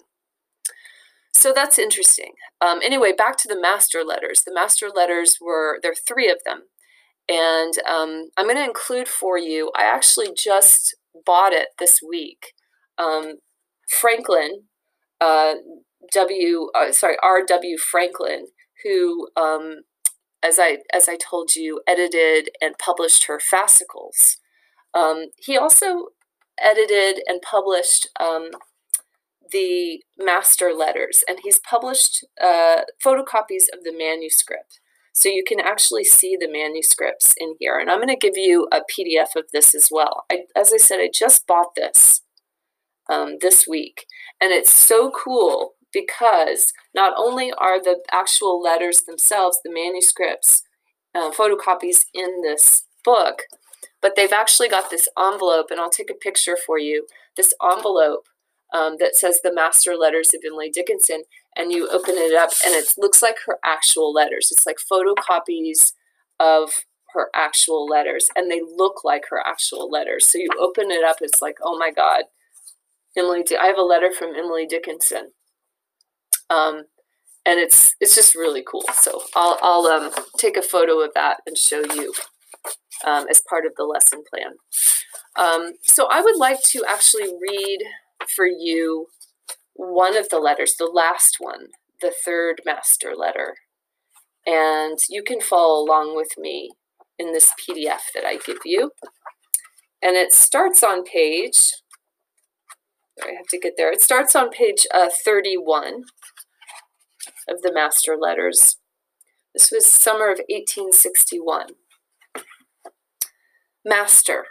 So 1.35 1.53
that's 1.53 1.79
interesting. 1.79 2.35
Um, 2.61 2.81
anyway, 2.83 3.13
back 3.13 3.37
to 3.39 3.49
the 3.49 3.61
master 3.61 4.05
letters. 4.05 4.43
The 4.45 4.55
master 4.55 4.89
letters 4.95 5.39
were, 5.41 5.79
there 5.83 5.93
are 5.93 5.95
three 5.95 6.31
of 6.31 6.39
them. 6.45 6.63
And 7.29 7.75
um, 7.89 8.29
I'm 8.37 8.47
going 8.47 8.57
to 8.57 8.65
include 8.65 9.09
for 9.09 9.39
you, 9.39 9.71
I 9.77 9.85
actually 9.85 10.29
just 10.37 10.97
bought 11.25 11.53
it 11.53 11.69
this 11.79 12.01
week. 12.07 12.53
Um, 12.99 13.37
Franklin, 13.89 14.65
uh, 15.21 15.55
W, 16.13 16.69
uh, 16.75 16.93
sorry, 16.93 17.17
R.W. 17.23 17.79
Franklin, 17.79 18.47
who, 18.85 19.29
um, 19.37 19.83
as 20.43 20.59
I 20.59 20.79
as 20.93 21.09
I 21.09 21.17
told 21.17 21.55
you, 21.55 21.81
edited 21.87 22.51
and 22.61 22.79
published 22.79 23.27
her 23.27 23.39
fascicles. 23.39 24.39
Um, 24.95 25.27
he 25.37 25.57
also 25.57 26.09
edited 26.61 27.23
and 27.27 27.41
published 27.41 28.09
um, 28.21 28.51
the 29.51 30.03
master 30.19 30.73
letters, 30.73 31.25
and 31.29 31.39
he's 31.43 31.59
published 31.59 32.25
uh, 32.43 32.83
photocopies 33.05 33.67
of 33.73 33.85
the 33.85 33.95
manuscript. 33.97 34.81
So 35.15 35.29
you 35.29 35.45
can 35.47 35.61
actually 35.61 36.05
see 36.05 36.37
the 36.39 36.51
manuscripts 36.51 37.35
in 37.37 37.55
here. 37.61 37.79
And 37.79 37.91
I'm 37.91 37.99
going 37.99 38.09
to 38.09 38.17
give 38.17 38.37
you 38.37 38.67
a 38.73 38.81
PDF 38.81 39.37
of 39.37 39.45
this 39.53 39.75
as 39.75 39.89
well. 39.91 40.25
I, 40.33 40.45
as 40.57 40.73
I 40.73 40.79
said, 40.79 41.01
I 41.01 41.11
just 41.13 41.47
bought 41.47 41.75
this 41.77 42.23
um, 43.11 43.37
this 43.43 43.67
week. 43.69 44.07
And 44.41 44.53
it's 44.53 44.73
so 44.73 45.11
cool 45.11 45.75
because 45.93 46.73
not 46.95 47.13
only 47.17 47.53
are 47.53 47.83
the 47.83 48.01
actual 48.11 48.61
letters 48.61 49.03
themselves, 49.03 49.61
the 49.65 49.73
manuscripts, 49.73 50.63
uh, 51.15 51.31
photocopies 51.31 52.07
in 52.15 52.43
this 52.43 52.85
book, 53.05 53.43
but 54.01 54.17
they've 54.17 54.33
actually 54.33 54.69
got 54.69 54.91
this 54.91 55.09
envelope, 55.19 55.71
and 55.71 55.81
I'll 55.81 55.91
take 55.91 56.11
a 56.11 56.15
picture 56.15 56.57
for 56.57 56.79
you. 56.79 57.07
This 57.37 57.55
envelope 57.63 58.27
um, 58.73 58.97
that 58.99 59.15
says 59.15 59.41
the 59.43 59.55
master 59.55 59.97
letters 59.97 60.35
of 60.35 60.41
Emily 60.45 60.71
Dickinson, 60.71 61.23
and 61.57 61.71
you 61.71 61.89
open 61.89 62.15
it 62.17 62.35
up, 62.35 62.51
and 62.65 62.75
it 62.75 62.95
looks 62.99 63.23
like 63.23 63.37
her 63.47 63.59
actual 63.65 64.13
letters. 64.13 64.51
It's 64.51 64.67
like 64.67 64.79
photocopies 64.79 65.93
of 66.41 66.71
her 67.15 67.29
actual 67.35 67.87
letters, 67.87 68.29
and 68.35 68.51
they 68.51 68.61
look 68.61 69.05
like 69.05 69.25
her 69.31 69.41
actual 69.47 69.91
letters. 69.91 70.27
So 70.27 70.39
you 70.39 70.49
open 70.59 70.91
it 70.91 71.05
up, 71.05 71.17
it's 71.21 71.43
like, 71.43 71.57
oh 71.63 71.79
my 71.79 71.91
God, 71.91 72.25
Emily. 73.17 73.45
I 73.59 73.67
have 73.67 73.79
a 73.79 73.83
letter 73.83 74.11
from 74.11 74.35
Emily 74.35 74.67
Dickinson, 74.67 75.33
um, 76.51 76.85
and 77.45 77.59
it's 77.59 77.95
it's 78.01 78.15
just 78.15 78.35
really 78.35 78.63
cool. 78.69 78.85
So 78.95 79.23
I'll 79.35 79.59
I'll 79.63 79.87
um, 79.87 80.11
take 80.39 80.57
a 80.57 80.63
photo 80.63 81.01
of 81.01 81.11
that 81.15 81.39
and 81.47 81.57
show 81.57 81.81
you 81.95 82.13
um, 83.05 83.27
as 83.31 83.43
part 83.49 83.67
of 83.67 83.73
the 83.77 83.85
lesson 83.85 84.23
plan. 84.29 84.53
Um, 85.37 85.73
so 85.83 86.09
I 86.11 86.21
would 86.21 86.37
like 86.37 86.63
to 86.71 86.85
actually 86.89 87.29
read 87.29 87.79
for 88.35 88.47
you 88.47 89.07
one 89.75 90.17
of 90.17 90.29
the 90.29 90.39
letters, 90.39 90.75
the 90.79 90.87
last 90.87 91.37
one, 91.39 91.69
the 92.01 92.13
third 92.25 92.61
master 92.65 93.15
letter. 93.17 93.55
And 94.47 94.99
you 95.09 95.23
can 95.23 95.41
follow 95.41 95.83
along 95.83 96.17
with 96.17 96.33
me 96.37 96.73
in 97.19 97.33
this 97.33 97.53
PDF 97.61 98.01
that 98.15 98.25
I 98.25 98.39
give 98.45 98.59
you. 98.65 98.91
And 100.03 100.17
it 100.17 100.33
starts 100.33 100.83
on 100.83 101.05
page, 101.05 101.73
I 103.21 103.33
have 103.37 103.47
to 103.51 103.59
get 103.59 103.75
there. 103.77 103.93
It 103.93 104.01
starts 104.01 104.35
on 104.35 104.51
page 104.51 104.87
uh, 104.95 105.09
31 105.25 106.05
of 107.49 107.63
the 107.63 107.73
master 107.73 108.17
letters. 108.17 108.77
This 109.55 109.71
was 109.71 109.87
summer 109.87 110.27
of 110.31 110.39
1861. 110.49 111.67
Master, 113.85 114.47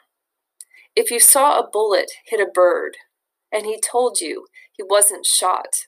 if 0.95 1.09
you 1.09 1.19
saw 1.19 1.57
a 1.57 1.69
bullet 1.71 2.11
hit 2.25 2.39
a 2.39 2.51
bird, 2.51 2.97
and 3.51 3.65
he 3.65 3.79
told 3.79 4.19
you 4.21 4.47
he 4.71 4.83
wasn't 4.83 5.25
shot. 5.25 5.87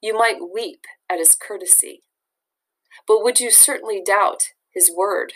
You 0.00 0.14
might 0.14 0.50
weep 0.52 0.84
at 1.10 1.18
his 1.18 1.36
courtesy, 1.36 2.02
but 3.06 3.22
would 3.22 3.40
you 3.40 3.50
certainly 3.50 4.02
doubt 4.04 4.50
his 4.70 4.92
word? 4.94 5.34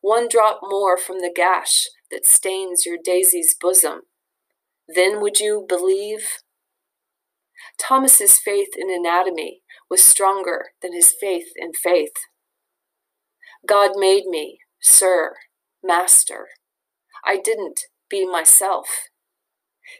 One 0.00 0.28
drop 0.28 0.60
more 0.62 0.98
from 0.98 1.20
the 1.20 1.32
gash 1.34 1.86
that 2.10 2.26
stains 2.26 2.84
your 2.84 2.98
daisy's 3.02 3.54
bosom, 3.58 4.02
then 4.88 5.20
would 5.20 5.38
you 5.38 5.64
believe? 5.68 6.38
Thomas's 7.78 8.38
faith 8.38 8.70
in 8.76 8.90
anatomy 8.90 9.62
was 9.88 10.04
stronger 10.04 10.70
than 10.80 10.92
his 10.92 11.14
faith 11.18 11.48
in 11.56 11.72
faith. 11.72 12.12
God 13.66 13.92
made 13.96 14.26
me, 14.26 14.58
sir, 14.80 15.34
master. 15.82 16.48
I 17.24 17.36
didn't 17.42 17.80
be 18.10 18.26
myself. 18.26 19.08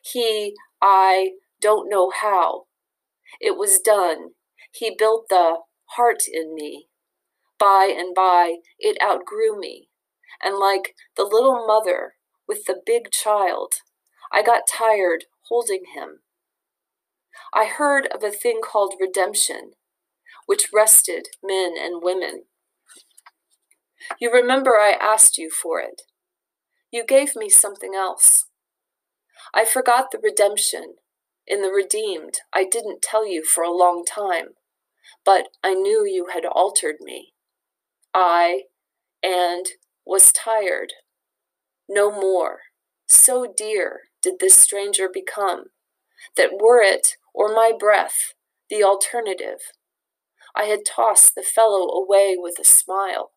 He, 0.05 0.55
I 0.81 1.33
don't 1.61 1.89
know 1.89 2.11
how. 2.11 2.65
It 3.41 3.57
was 3.57 3.81
done. 3.81 4.31
He 4.73 4.95
built 4.97 5.27
the 5.29 5.59
heart 5.97 6.23
in 6.33 6.55
me. 6.55 6.89
By 7.59 7.95
and 7.97 8.15
by, 8.15 8.57
it 8.79 8.97
outgrew 9.03 9.59
me. 9.59 9.89
And 10.43 10.59
like 10.59 10.95
the 11.17 11.25
little 11.25 11.67
mother 11.67 12.15
with 12.49 12.65
the 12.67 12.81
big 12.85 13.11
child, 13.13 13.75
I 14.33 14.43
got 14.43 14.63
tired 14.67 15.27
holding 15.49 15.83
him. 15.95 16.21
I 17.53 17.67
heard 17.67 18.07
of 18.07 18.23
a 18.25 18.31
thing 18.31 18.61
called 18.65 18.95
redemption, 18.99 19.73
which 20.47 20.71
rested 20.73 21.29
men 21.43 21.75
and 21.79 22.03
women. 22.03 22.45
You 24.19 24.33
remember 24.33 24.73
I 24.79 24.97
asked 25.01 25.37
you 25.37 25.51
for 25.51 25.81
it. 25.81 26.03
You 26.91 27.05
gave 27.07 27.37
me 27.37 27.49
something 27.51 27.95
else. 27.95 28.47
I 29.55 29.65
forgot 29.65 30.11
the 30.11 30.21
redemption. 30.23 30.95
In 31.47 31.61
the 31.61 31.71
redeemed, 31.71 32.39
I 32.55 32.65
didn't 32.65 33.03
tell 33.03 33.27
you 33.27 33.45
for 33.45 33.65
a 33.65 33.77
long 33.77 34.05
time, 34.05 34.51
but 35.25 35.49
I 35.63 35.75
knew 35.75 36.07
you 36.07 36.29
had 36.33 36.45
altered 36.45 36.97
me. 37.01 37.35
I, 38.15 38.63
and 39.23 39.67
was 40.07 40.33
tired. 40.33 40.93
No 41.89 42.13
more. 42.13 42.61
So 43.07 43.53
dear 43.55 44.03
did 44.23 44.35
this 44.39 44.57
stranger 44.57 45.09
become, 45.13 45.65
that 46.37 46.61
were 46.61 46.81
it 46.83 47.17
or 47.35 47.49
my 47.49 47.73
breath 47.77 48.35
the 48.71 48.83
alternative, 48.83 49.59
I 50.55 50.65
had 50.65 50.85
tossed 50.85 51.35
the 51.35 51.43
fellow 51.43 51.89
away 51.89 52.37
with 52.39 52.59
a 52.61 52.65
smile. 52.65 53.33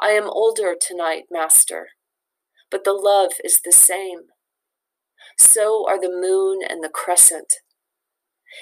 I 0.00 0.10
am 0.10 0.28
older 0.28 0.74
tonight, 0.80 1.24
master, 1.30 1.88
but 2.70 2.84
the 2.84 2.92
love 2.92 3.32
is 3.44 3.60
the 3.64 3.72
same. 3.72 4.20
So 5.38 5.84
are 5.88 6.00
the 6.00 6.08
moon 6.08 6.60
and 6.68 6.82
the 6.82 6.88
crescent. 6.88 7.54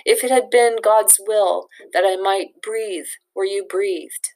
If 0.05 0.25
it 0.25 0.31
had 0.31 0.51
been 0.51 0.77
God's 0.83 1.19
will 1.21 1.69
that 1.93 2.05
I 2.07 2.17
might 2.17 2.63
breathe 2.63 3.07
where 3.35 3.47
you 3.47 3.67
breathed, 3.69 4.31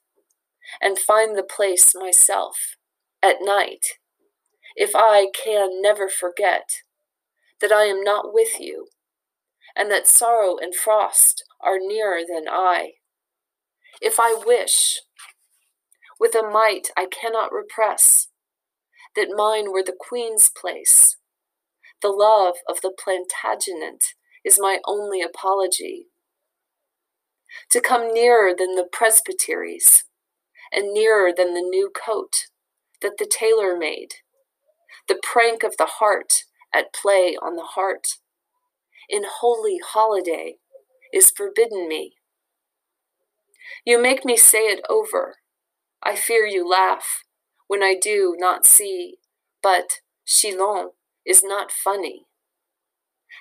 and 0.80 0.98
find 0.98 1.36
the 1.36 1.42
place 1.42 1.92
myself 1.94 2.76
at 3.22 3.36
night, 3.40 3.98
if 4.76 4.90
I 4.94 5.28
can 5.32 5.80
never 5.80 6.08
forget 6.08 6.68
that 7.60 7.72
I 7.72 7.84
am 7.84 8.04
not 8.04 8.34
with 8.34 8.60
you, 8.60 8.88
and 9.74 9.90
that 9.90 10.06
sorrow 10.06 10.56
and 10.58 10.74
frost 10.74 11.42
are 11.62 11.78
nearer 11.78 12.20
than 12.20 12.44
I, 12.48 12.92
if 14.00 14.20
I 14.20 14.40
wish, 14.46 15.00
with 16.20 16.34
a 16.34 16.42
might 16.42 16.88
I 16.96 17.06
cannot 17.06 17.52
repress, 17.52 18.28
that 19.14 19.34
mine 19.34 19.72
were 19.72 19.82
the 19.82 19.96
Queen's 19.98 20.50
place. 20.50 21.16
The 22.02 22.08
love 22.08 22.56
of 22.68 22.82
the 22.82 22.92
Plantagenet 22.92 24.14
is 24.44 24.58
my 24.60 24.78
only 24.86 25.22
apology. 25.22 26.08
To 27.70 27.80
come 27.80 28.12
nearer 28.12 28.52
than 28.56 28.74
the 28.74 28.86
presbyteries, 28.90 30.04
and 30.70 30.92
nearer 30.92 31.32
than 31.34 31.54
the 31.54 31.62
new 31.62 31.90
coat 31.90 32.32
that 33.00 33.16
the 33.18 33.26
tailor 33.26 33.76
made, 33.76 34.16
the 35.08 35.18
prank 35.22 35.62
of 35.62 35.76
the 35.76 35.86
heart 35.86 36.44
at 36.74 36.92
play 36.92 37.36
on 37.40 37.56
the 37.56 37.62
heart, 37.62 38.18
in 39.08 39.22
holy 39.40 39.78
holiday 39.84 40.56
is 41.12 41.30
forbidden 41.30 41.88
me, 41.88 42.14
You 43.84 44.00
make 44.00 44.24
me 44.24 44.36
say 44.36 44.66
it 44.66 44.80
over. 44.88 45.36
I 46.02 46.16
fear 46.16 46.44
you 46.46 46.68
laugh 46.68 47.24
when 47.68 47.82
I 47.82 47.94
do 48.00 48.36
not 48.38 48.66
see, 48.66 49.16
but 49.62 50.00
Chillon 50.26 50.90
is 51.24 51.42
not 51.42 51.72
funny. 51.72 52.26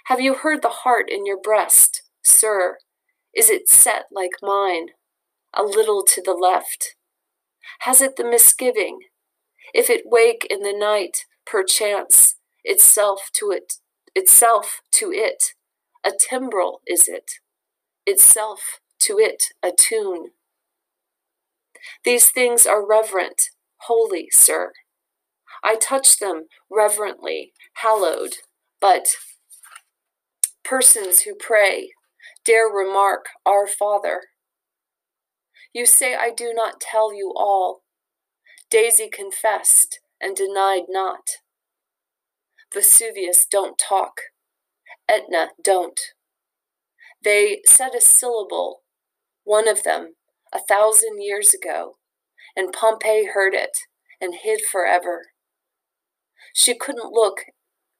Have 0.05 0.21
you 0.21 0.35
heard 0.35 0.61
the 0.61 0.69
heart 0.69 1.09
in 1.09 1.25
your 1.25 1.39
breast, 1.39 2.03
sir? 2.23 2.77
Is 3.35 3.49
it 3.49 3.67
set 3.67 4.05
like 4.11 4.37
mine, 4.41 4.89
a 5.53 5.63
little 5.63 6.03
to 6.03 6.21
the 6.23 6.33
left? 6.33 6.95
Has 7.79 8.01
it 8.01 8.15
the 8.15 8.23
misgiving? 8.23 8.99
If 9.73 9.89
it 9.89 10.03
wake 10.05 10.45
in 10.49 10.61
the 10.61 10.77
night, 10.77 11.25
perchance, 11.45 12.35
itself 12.63 13.29
to 13.33 13.51
it, 13.51 13.73
itself 14.15 14.81
to 14.93 15.11
it, 15.11 15.53
a 16.03 16.11
timbrel 16.11 16.81
is 16.87 17.07
it, 17.07 17.31
itself 18.05 18.79
to 19.01 19.17
it 19.19 19.43
a 19.63 19.71
tune. 19.77 20.29
These 22.03 22.31
things 22.31 22.65
are 22.65 22.85
reverent, 22.85 23.49
holy, 23.77 24.29
sir. 24.31 24.73
I 25.63 25.75
touch 25.75 26.19
them 26.19 26.45
reverently, 26.69 27.53
hallowed, 27.75 28.35
but 28.79 29.07
persons 30.63 31.21
who 31.21 31.35
pray 31.35 31.91
dare 32.45 32.67
remark, 32.67 33.25
Our 33.45 33.67
Father. 33.67 34.21
You 35.73 35.85
say 35.85 36.15
I 36.15 36.29
do 36.29 36.53
not 36.55 36.79
tell 36.79 37.13
you 37.13 37.33
all. 37.35 37.81
Daisy 38.69 39.09
confessed 39.11 39.99
and 40.21 40.35
denied 40.35 40.83
not. 40.89 41.37
Vesuvius 42.73 43.45
don't 43.49 43.77
talk. 43.77 44.13
Etna 45.07 45.49
don't. 45.63 45.99
They 47.23 47.61
said 47.65 47.95
a 47.95 48.01
syllable, 48.01 48.81
one 49.43 49.67
of 49.67 49.83
them, 49.83 50.15
a 50.53 50.59
thousand 50.59 51.21
years 51.21 51.53
ago, 51.53 51.97
and 52.55 52.73
Pompeii 52.73 53.29
heard 53.33 53.53
it 53.53 53.77
and 54.21 54.35
hid 54.41 54.61
forever. 54.61 55.27
She 56.53 56.77
couldn't 56.77 57.11
look 57.11 57.41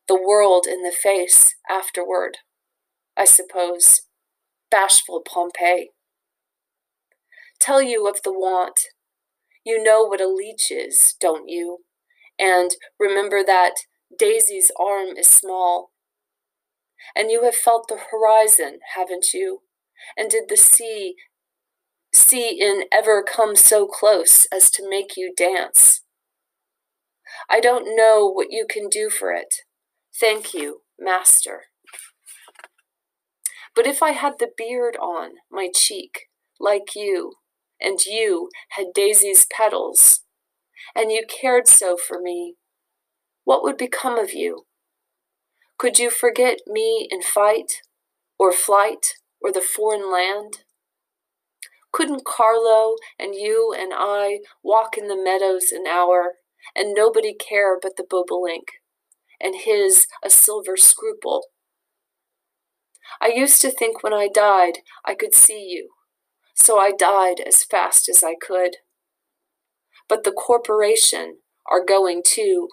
the 0.07 0.21
world 0.21 0.67
in 0.67 0.83
the 0.83 0.91
face 0.91 1.55
afterward, 1.69 2.37
I 3.17 3.25
suppose. 3.25 4.01
Bashful 4.71 5.21
Pompeii. 5.21 5.91
Tell 7.59 7.81
you 7.81 8.07
of 8.07 8.19
the 8.23 8.31
want. 8.33 8.79
You 9.65 9.81
know 9.81 10.03
what 10.03 10.21
a 10.21 10.27
leech 10.27 10.69
is, 10.69 11.15
don't 11.19 11.47
you? 11.47 11.79
And 12.39 12.71
remember 12.99 13.43
that 13.45 13.73
Daisy's 14.17 14.71
arm 14.79 15.17
is 15.17 15.27
small. 15.27 15.91
And 17.15 17.31
you 17.31 17.43
have 17.43 17.55
felt 17.55 17.87
the 17.87 17.99
horizon, 18.11 18.79
haven't 18.95 19.27
you? 19.33 19.61
And 20.17 20.29
did 20.29 20.45
the 20.49 20.57
sea 20.57 21.15
sea 22.13 22.57
in 22.59 22.85
ever 22.91 23.23
come 23.23 23.55
so 23.55 23.85
close 23.85 24.47
as 24.51 24.69
to 24.71 24.89
make 24.89 25.17
you 25.17 25.33
dance? 25.35 26.01
I 27.49 27.59
don't 27.59 27.95
know 27.95 28.29
what 28.31 28.47
you 28.49 28.65
can 28.69 28.87
do 28.89 29.09
for 29.09 29.31
it. 29.31 29.53
Thank 30.19 30.53
you, 30.53 30.81
Master. 30.99 31.63
But 33.75 33.85
if 33.85 34.01
I 34.01 34.11
had 34.11 34.33
the 34.39 34.51
beard 34.57 34.95
on 34.95 35.31
my 35.51 35.69
cheek, 35.73 36.27
like 36.59 36.95
you, 36.95 37.33
and 37.81 37.99
you 38.05 38.49
had 38.69 38.87
Daisy's 38.95 39.45
petals, 39.51 40.21
and 40.95 41.11
you 41.11 41.23
cared 41.27 41.67
so 41.67 41.97
for 41.97 42.19
me, 42.21 42.55
what 43.43 43.63
would 43.63 43.77
become 43.77 44.17
of 44.17 44.33
you? 44.33 44.65
Could 45.77 45.99
you 45.99 46.09
forget 46.09 46.59
me 46.65 47.07
in 47.11 47.21
fight, 47.21 47.81
or 48.39 48.51
flight, 48.51 49.15
or 49.41 49.51
the 49.51 49.61
foreign 49.61 50.11
land? 50.11 50.59
Couldn't 51.91 52.25
Carlo 52.25 52.95
and 53.19 53.35
you 53.35 53.75
and 53.77 53.93
I 53.95 54.39
walk 54.63 54.97
in 54.97 55.07
the 55.07 55.21
meadows 55.21 55.71
an 55.71 55.85
hour, 55.87 56.35
and 56.75 56.93
nobody 56.93 57.33
care 57.33 57.77
but 57.79 57.97
the 57.97 58.03
bobolink, 58.03 58.81
and 59.39 59.55
his 59.55 60.07
a 60.23 60.29
silver 60.29 60.75
scruple? 60.75 61.47
I 63.21 63.27
used 63.27 63.61
to 63.61 63.71
think 63.71 64.03
when 64.03 64.13
I 64.13 64.27
died 64.33 64.79
I 65.05 65.13
could 65.13 65.35
see 65.35 65.67
you, 65.69 65.89
so 66.53 66.79
I 66.79 66.91
died 66.91 67.39
as 67.45 67.63
fast 67.63 68.09
as 68.09 68.23
I 68.23 68.35
could. 68.41 68.77
But 70.07 70.23
the 70.23 70.31
corporation 70.31 71.37
are 71.69 71.83
going 71.83 72.21
too, 72.25 72.69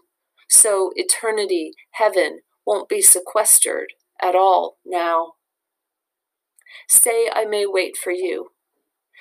so 0.49 0.91
eternity, 0.95 1.73
heaven, 1.93 2.41
won't 2.67 2.89
be 2.89 3.01
sequestered 3.01 3.95
at 4.21 4.35
all 4.35 4.79
now. 4.85 5.33
Say 6.89 7.29
I 7.33 7.45
may 7.45 7.65
wait 7.67 7.97
for 7.97 8.13
you. 8.13 8.51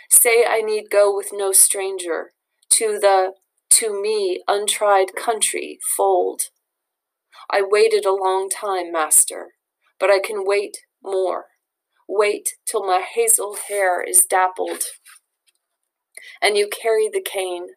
Say 0.10 0.45
I 0.47 0.62
need 0.62 0.89
go 0.91 1.15
with 1.15 1.30
no 1.32 1.52
stranger 1.52 2.32
to 2.71 3.00
the, 3.00 3.34
to 3.71 4.02
me, 4.02 4.43
untried 4.47 5.15
country 5.15 5.80
fold. 5.95 6.43
I 7.50 7.62
waited 7.65 8.06
a 8.06 8.13
long 8.13 8.50
time, 8.50 8.91
master, 8.91 9.54
but 10.00 10.10
I 10.10 10.19
can 10.19 10.45
wait 10.45 10.78
more. 11.02 11.45
Wait 12.08 12.50
till 12.65 12.86
my 12.86 13.02
hazel 13.02 13.58
hair 13.69 14.04
is 14.04 14.26
dappled 14.26 14.84
and 16.41 16.58
you 16.58 16.67
carry 16.67 17.10
the 17.12 17.21
cane. 17.21 17.67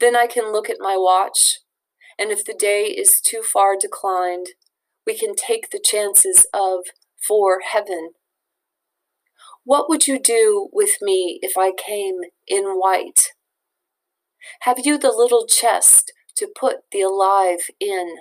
Then 0.00 0.16
I 0.16 0.26
can 0.26 0.52
look 0.52 0.68
at 0.70 0.76
my 0.80 0.96
watch, 0.96 1.60
and 2.18 2.30
if 2.30 2.44
the 2.44 2.54
day 2.54 2.84
is 2.84 3.20
too 3.20 3.42
far 3.42 3.76
declined, 3.78 4.48
we 5.06 5.16
can 5.16 5.34
take 5.34 5.70
the 5.70 5.80
chances 5.82 6.46
of 6.52 6.86
for 7.26 7.60
heaven. 7.60 8.12
What 9.64 9.88
would 9.88 10.06
you 10.06 10.18
do 10.18 10.68
with 10.72 10.98
me 11.02 11.40
if 11.42 11.58
I 11.58 11.72
came 11.72 12.20
in 12.46 12.64
white? 12.78 13.32
Have 14.60 14.78
you 14.84 14.96
the 14.96 15.10
little 15.10 15.46
chest 15.46 16.12
to 16.36 16.46
put 16.46 16.90
the 16.92 17.00
alive 17.00 17.68
in? 17.80 18.16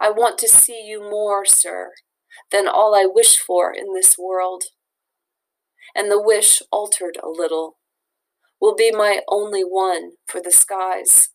I 0.00 0.10
want 0.10 0.38
to 0.38 0.48
see 0.48 0.84
you 0.86 1.00
more, 1.00 1.44
sir, 1.44 1.92
than 2.50 2.66
all 2.66 2.94
I 2.94 3.06
wish 3.06 3.36
for 3.36 3.72
in 3.72 3.94
this 3.94 4.16
world. 4.18 4.64
And 5.94 6.10
the 6.10 6.20
wish 6.20 6.62
altered 6.72 7.18
a 7.22 7.28
little, 7.28 7.76
will 8.60 8.74
be 8.74 8.90
my 8.90 9.20
only 9.28 9.62
one 9.62 10.12
for 10.26 10.40
the 10.40 10.50
skies. 10.50 11.30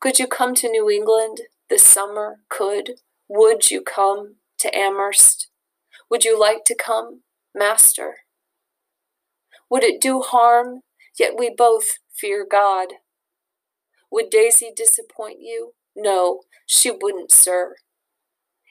Could 0.00 0.18
you 0.18 0.26
come 0.26 0.54
to 0.56 0.68
New 0.68 0.90
England 0.90 1.42
this 1.68 1.82
summer? 1.82 2.40
Could, 2.48 3.00
would 3.28 3.70
you 3.70 3.82
come 3.82 4.36
to 4.58 4.76
Amherst? 4.76 5.48
Would 6.10 6.24
you 6.24 6.38
like 6.38 6.64
to 6.66 6.74
come, 6.74 7.22
Master? 7.54 8.16
Would 9.70 9.84
it 9.84 10.00
do 10.00 10.20
harm, 10.20 10.80
yet 11.18 11.32
we 11.36 11.52
both 11.56 11.98
fear 12.14 12.46
God? 12.48 12.88
Would 14.10 14.30
Daisy 14.30 14.70
disappoint 14.74 15.38
you? 15.40 15.72
No, 15.96 16.42
she 16.66 16.90
wouldn't, 16.90 17.32
sir 17.32 17.76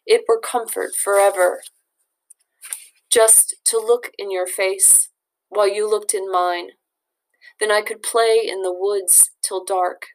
it 0.06 0.24
were 0.28 0.40
comfort 0.40 0.96
forever. 0.96 1.62
Just 3.10 3.56
to 3.66 3.78
look 3.78 4.12
in 4.18 4.32
your 4.32 4.48
face 4.48 5.10
while 5.50 5.68
you 5.68 5.90
looked 5.90 6.14
in 6.14 6.32
mine. 6.32 6.70
Then 7.60 7.72
I 7.72 7.82
could 7.82 8.04
play 8.04 8.42
in 8.48 8.62
the 8.62 8.74
woods 8.74 9.32
till 9.42 9.64
dark, 9.64 10.08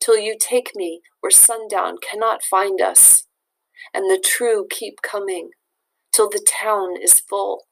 till 0.00 0.16
you 0.16 0.36
take 0.38 0.72
me 0.74 1.00
where 1.20 1.30
sundown 1.30 1.96
cannot 1.98 2.44
find 2.44 2.80
us, 2.80 3.26
and 3.92 4.04
the 4.04 4.22
true 4.22 4.66
keep 4.70 5.02
coming, 5.02 5.50
till 6.12 6.28
the 6.28 6.44
town 6.46 6.94
is 7.00 7.20
full. 7.20 7.66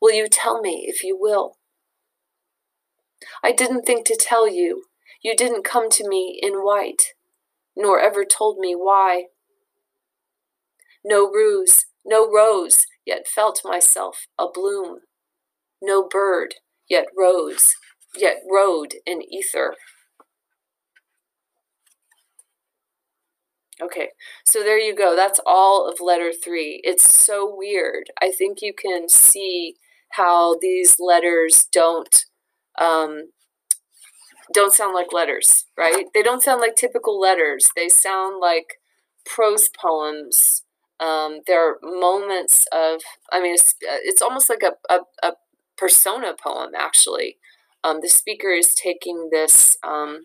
Will 0.00 0.12
you 0.12 0.28
tell 0.28 0.60
me 0.60 0.86
if 0.88 1.02
you 1.02 1.16
will? 1.18 1.58
I 3.42 3.52
didn't 3.52 3.82
think 3.82 4.06
to 4.06 4.18
tell 4.20 4.48
you. 4.48 4.84
You 5.22 5.34
didn't 5.34 5.64
come 5.64 5.88
to 5.90 6.08
me 6.08 6.38
in 6.42 6.64
white, 6.64 7.14
nor 7.76 8.00
ever 8.00 8.24
told 8.24 8.58
me 8.58 8.74
why 8.74 9.26
no 11.08 11.30
ruse, 11.30 11.86
no 12.04 12.28
rose, 12.28 12.86
yet 13.04 13.28
felt 13.28 13.60
myself 13.64 14.26
a 14.36 14.46
bloom. 14.52 15.00
No 15.80 16.08
bird, 16.08 16.56
yet 16.88 17.06
rose, 17.16 17.72
yet 18.16 18.38
rode 18.50 18.94
in 19.06 19.22
ether. 19.22 19.74
Okay, 23.82 24.08
so 24.46 24.62
there 24.62 24.78
you 24.78 24.94
go. 24.94 25.14
That's 25.14 25.40
all 25.44 25.88
of 25.88 26.00
letter 26.00 26.32
three. 26.32 26.80
It's 26.82 27.12
so 27.12 27.52
weird. 27.54 28.04
I 28.22 28.30
think 28.32 28.62
you 28.62 28.72
can 28.72 29.08
see 29.08 29.74
how 30.12 30.56
these 30.62 30.96
letters 30.98 31.66
don't 31.72 32.24
um, 32.80 33.30
don't 34.54 34.72
sound 34.72 34.94
like 34.94 35.12
letters, 35.12 35.66
right? 35.76 36.06
They 36.14 36.22
don't 36.22 36.42
sound 36.42 36.60
like 36.60 36.76
typical 36.76 37.20
letters. 37.20 37.68
They 37.76 37.88
sound 37.88 38.40
like 38.40 38.66
prose 39.26 39.68
poems 39.68 40.62
um, 41.00 41.40
there 41.46 41.68
are 41.68 41.76
moments 41.82 42.66
of, 42.72 43.00
I 43.30 43.42
mean, 43.42 43.54
it's, 43.54 43.70
uh, 43.70 44.00
it's 44.02 44.22
almost 44.22 44.48
like 44.48 44.62
a, 44.62 44.72
a, 44.92 45.00
a 45.22 45.32
persona 45.76 46.34
poem, 46.34 46.70
actually. 46.76 47.36
Um, 47.84 47.98
the 48.00 48.08
speaker 48.08 48.50
is 48.50 48.74
taking 48.74 49.28
this 49.30 49.76
um, 49.82 50.24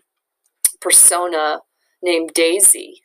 persona 0.80 1.60
named 2.02 2.32
Daisy. 2.34 3.02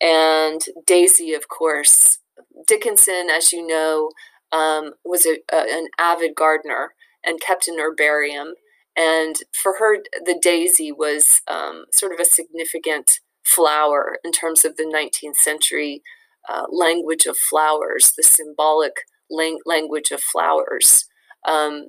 And 0.00 0.60
Daisy, 0.86 1.34
of 1.34 1.48
course, 1.48 2.18
Dickinson, 2.66 3.28
as 3.30 3.52
you 3.52 3.66
know, 3.66 4.10
um, 4.52 4.92
was 5.04 5.26
a, 5.26 5.38
a, 5.52 5.66
an 5.70 5.88
avid 5.98 6.34
gardener 6.34 6.94
and 7.24 7.40
kept 7.40 7.68
an 7.68 7.78
herbarium. 7.78 8.54
And 8.96 9.36
for 9.52 9.74
her, 9.78 9.98
the 10.24 10.38
daisy 10.40 10.92
was 10.92 11.42
um, 11.48 11.86
sort 11.92 12.12
of 12.12 12.20
a 12.20 12.24
significant 12.24 13.18
flower 13.44 14.18
in 14.24 14.30
terms 14.32 14.64
of 14.64 14.76
the 14.76 14.84
19th 14.84 15.36
century 15.36 16.02
uh, 16.48 16.64
language 16.70 17.26
of 17.26 17.36
flowers, 17.36 18.12
the 18.16 18.22
symbolic 18.22 18.92
lang- 19.30 19.60
language 19.66 20.10
of 20.10 20.20
flowers. 20.20 21.06
Um, 21.44 21.88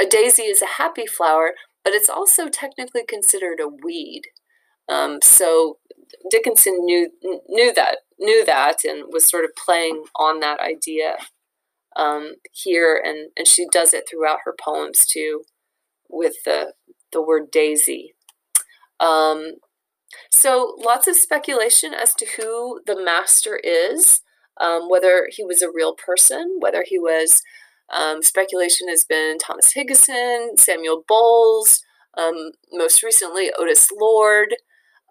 a 0.00 0.06
daisy 0.06 0.42
is 0.42 0.62
a 0.62 0.76
happy 0.78 1.06
flower, 1.06 1.52
but 1.84 1.92
it's 1.92 2.08
also 2.08 2.48
technically 2.48 3.04
considered 3.06 3.60
a 3.60 3.68
weed. 3.68 4.22
Um, 4.88 5.18
so 5.22 5.78
Dickinson 6.30 6.84
knew 6.84 7.10
knew 7.48 7.72
that 7.74 7.98
knew 8.18 8.44
that 8.44 8.84
and 8.84 9.04
was 9.12 9.24
sort 9.24 9.44
of 9.44 9.50
playing 9.56 10.04
on 10.16 10.40
that 10.40 10.60
idea 10.60 11.16
um, 11.96 12.34
here, 12.52 13.00
and 13.02 13.30
and 13.36 13.46
she 13.46 13.66
does 13.70 13.94
it 13.94 14.04
throughout 14.08 14.40
her 14.44 14.54
poems 14.58 15.06
too, 15.06 15.44
with 16.08 16.34
the 16.44 16.72
the 17.12 17.22
word 17.22 17.50
daisy. 17.50 18.14
Um, 19.00 19.54
so 20.30 20.76
lots 20.78 21.08
of 21.08 21.16
speculation 21.16 21.92
as 21.94 22.14
to 22.14 22.26
who 22.36 22.80
the 22.86 23.02
master 23.02 23.60
is, 23.62 24.20
um, 24.60 24.88
whether 24.88 25.28
he 25.30 25.44
was 25.44 25.62
a 25.62 25.70
real 25.70 25.94
person, 25.94 26.56
whether 26.60 26.84
he 26.86 26.98
was. 26.98 27.42
Um, 27.92 28.22
speculation 28.22 28.88
has 28.88 29.04
been 29.04 29.38
Thomas 29.38 29.72
Higginson, 29.74 30.56
Samuel 30.56 31.04
Bowles, 31.06 31.82
um, 32.16 32.52
most 32.72 33.02
recently 33.02 33.50
Otis 33.56 33.88
Lord. 33.92 34.56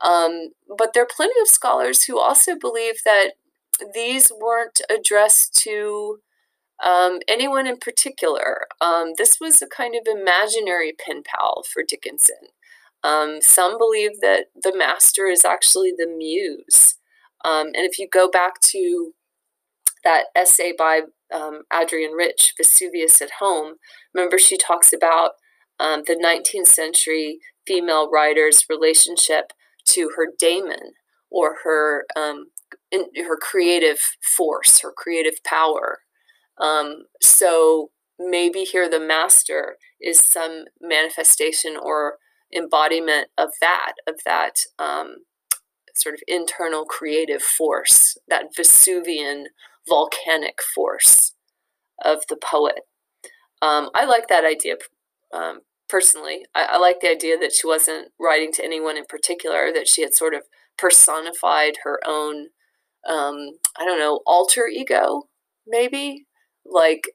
Um, 0.01 0.49
but 0.77 0.93
there 0.93 1.03
are 1.03 1.09
plenty 1.15 1.39
of 1.41 1.47
scholars 1.47 2.05
who 2.05 2.19
also 2.19 2.55
believe 2.59 2.95
that 3.05 3.33
these 3.93 4.31
weren't 4.39 4.81
addressed 4.89 5.55
to 5.63 6.19
um, 6.83 7.19
anyone 7.27 7.67
in 7.67 7.77
particular. 7.77 8.67
Um, 8.81 9.13
this 9.17 9.37
was 9.39 9.61
a 9.61 9.67
kind 9.67 9.95
of 9.95 10.07
imaginary 10.07 10.93
pen 10.93 11.23
pal 11.23 11.63
for 11.71 11.83
Dickinson. 11.87 12.49
Um, 13.03 13.39
some 13.41 13.77
believe 13.77 14.21
that 14.21 14.47
the 14.61 14.75
master 14.75 15.25
is 15.25 15.45
actually 15.45 15.93
the 15.95 16.07
muse. 16.07 16.95
And 17.45 17.75
if 17.75 17.99
you 17.99 18.07
go 18.11 18.29
back 18.29 18.59
to 18.61 19.13
that 20.03 20.25
essay 20.35 20.73
by 20.77 21.01
um, 21.33 21.61
Adrienne 21.73 22.13
Rich, 22.13 22.53
Vesuvius 22.57 23.21
at 23.21 23.31
Home, 23.39 23.75
remember 24.13 24.37
she 24.37 24.57
talks 24.57 24.93
about 24.93 25.31
um, 25.79 26.03
the 26.05 26.15
19th 26.15 26.67
century 26.67 27.39
female 27.65 28.09
writer's 28.09 28.65
relationship 28.69 29.53
to 29.85 30.11
her 30.15 30.27
daemon 30.37 30.93
or 31.29 31.57
her 31.63 32.05
um, 32.15 32.47
in, 32.91 33.05
her 33.25 33.37
creative 33.37 33.99
force, 34.21 34.79
her 34.81 34.93
creative 34.95 35.43
power. 35.43 35.99
Um, 36.59 37.05
so 37.21 37.89
maybe 38.19 38.63
here 38.63 38.89
the 38.89 38.99
master 38.99 39.77
is 39.99 40.25
some 40.25 40.65
manifestation 40.79 41.75
or 41.81 42.17
embodiment 42.55 43.29
of 43.37 43.49
that, 43.61 43.93
of 44.07 44.15
that 44.25 44.53
um, 44.77 45.15
sort 45.95 46.15
of 46.15 46.21
internal 46.27 46.85
creative 46.85 47.41
force, 47.41 48.17
that 48.27 48.55
Vesuvian 48.55 49.47
volcanic 49.87 50.59
force 50.75 51.33
of 52.03 52.23
the 52.29 52.37
poet. 52.37 52.81
Um, 53.61 53.89
I 53.95 54.05
like 54.05 54.27
that 54.27 54.45
idea 54.45 54.75
um, 55.33 55.61
personally. 55.87 56.45
I, 56.53 56.67
I 56.71 56.77
like 56.77 56.99
the 56.99 57.09
idea 57.09 57.37
that 57.37 57.53
she 57.53 57.67
wasn't 57.67 58.09
writing 58.19 58.51
to 58.53 58.63
anyone 58.63 58.97
in 58.97 59.05
particular, 59.05 59.71
that 59.73 59.87
she 59.87 60.01
had 60.01 60.13
sort 60.13 60.33
of 60.33 60.43
personified 60.77 61.77
her 61.83 61.99
own, 62.05 62.47
um, 63.07 63.51
I 63.77 63.85
don't 63.85 63.99
know, 63.99 64.21
alter 64.25 64.67
ego, 64.67 65.23
maybe. 65.67 66.25
Like, 66.65 67.09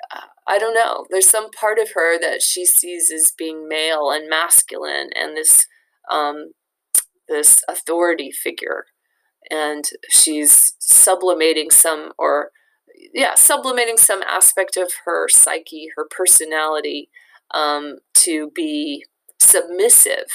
I 0.47 0.59
don't 0.59 0.75
know. 0.75 1.07
There's 1.11 1.29
some 1.29 1.51
part 1.51 1.79
of 1.79 1.93
her 1.95 2.19
that 2.21 2.43
she 2.43 2.67
sees 2.67 3.11
as 3.11 3.33
being 3.37 3.67
male 3.67 4.11
and 4.11 4.29
masculine 4.29 5.09
and 5.15 5.37
this 5.37 5.67
um, 6.11 6.53
this 7.29 7.63
authority 7.69 8.31
figure. 8.31 8.85
And 9.51 9.85
she's 10.11 10.75
sublimating 10.79 11.71
some, 11.71 12.13
or 12.19 12.51
yeah, 13.13 13.35
sublimating 13.35 13.97
some 13.97 14.23
aspect 14.23 14.77
of 14.77 14.91
her 15.05 15.29
psyche, 15.29 15.89
her 15.97 16.07
personality, 16.11 17.09
um, 17.53 17.99
to 18.15 18.51
be 18.55 19.05
submissive 19.41 20.27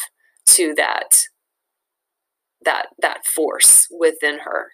to 0.48 0.74
that 0.76 1.28
that 2.66 2.88
that 3.02 3.26
force 3.26 3.88
within 3.92 4.40
her. 4.40 4.72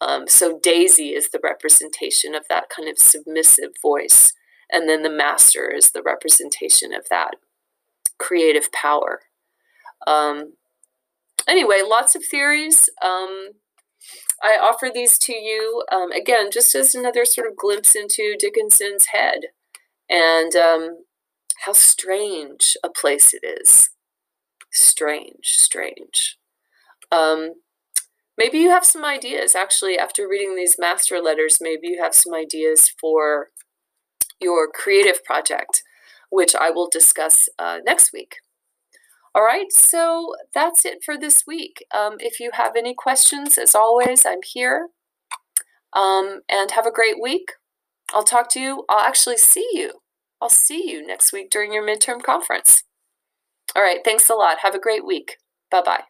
Um, 0.00 0.28
so 0.28 0.58
Daisy 0.62 1.10
is 1.10 1.30
the 1.30 1.40
representation 1.42 2.34
of 2.34 2.44
that 2.48 2.68
kind 2.74 2.88
of 2.88 2.98
submissive 2.98 3.72
voice, 3.82 4.32
and 4.70 4.88
then 4.88 5.02
the 5.02 5.10
master 5.10 5.70
is 5.70 5.90
the 5.90 6.02
representation 6.02 6.94
of 6.94 7.06
that 7.10 7.32
creative 8.18 8.70
power. 8.72 9.20
Um, 10.06 10.54
anyway, 11.48 11.80
lots 11.84 12.14
of 12.14 12.24
theories. 12.24 12.88
Um, 13.02 13.50
I 14.42 14.56
offer 14.60 14.90
these 14.92 15.18
to 15.18 15.34
you 15.34 15.84
um, 15.92 16.12
again, 16.12 16.50
just 16.50 16.74
as 16.74 16.94
another 16.94 17.24
sort 17.24 17.46
of 17.46 17.56
glimpse 17.56 17.94
into 17.94 18.36
Dickinson's 18.38 19.06
head, 19.06 19.40
and 20.08 20.54
um, 20.56 21.04
how 21.64 21.72
strange 21.72 22.76
a 22.82 22.88
place 22.88 23.34
it 23.34 23.44
is. 23.44 23.90
Strange, 24.72 25.44
strange. 25.44 26.38
Um, 27.12 27.54
maybe 28.38 28.58
you 28.58 28.70
have 28.70 28.84
some 28.84 29.04
ideas, 29.04 29.54
actually, 29.54 29.98
after 29.98 30.28
reading 30.28 30.56
these 30.56 30.78
master 30.78 31.20
letters, 31.20 31.58
maybe 31.60 31.88
you 31.88 32.02
have 32.02 32.14
some 32.14 32.32
ideas 32.34 32.88
for 33.00 33.50
your 34.40 34.70
creative 34.70 35.22
project, 35.24 35.82
which 36.30 36.54
I 36.54 36.70
will 36.70 36.88
discuss 36.90 37.48
uh, 37.58 37.78
next 37.84 38.12
week. 38.12 38.36
All 39.34 39.44
right, 39.44 39.72
so 39.72 40.34
that's 40.54 40.84
it 40.84 40.98
for 41.04 41.16
this 41.16 41.44
week. 41.46 41.84
Um, 41.94 42.16
if 42.18 42.40
you 42.40 42.50
have 42.54 42.74
any 42.76 42.94
questions, 42.94 43.58
as 43.58 43.74
always, 43.74 44.26
I'm 44.26 44.40
here. 44.44 44.88
Um, 45.92 46.40
and 46.48 46.72
have 46.72 46.86
a 46.86 46.92
great 46.92 47.20
week. 47.20 47.52
I'll 48.12 48.24
talk 48.24 48.48
to 48.50 48.60
you. 48.60 48.84
I'll 48.88 49.06
actually 49.06 49.36
see 49.36 49.68
you 49.72 50.00
I'll 50.40 50.48
see 50.48 50.90
you 50.90 51.06
next 51.06 51.32
week 51.32 51.50
during 51.50 51.72
your 51.72 51.86
midterm 51.86 52.22
conference. 52.22 52.84
All 53.76 53.82
right, 53.82 54.00
thanks 54.04 54.28
a 54.30 54.34
lot. 54.34 54.58
Have 54.62 54.74
a 54.74 54.80
great 54.80 55.06
week. 55.06 55.36
Bye 55.70 55.82
bye. 55.84 56.04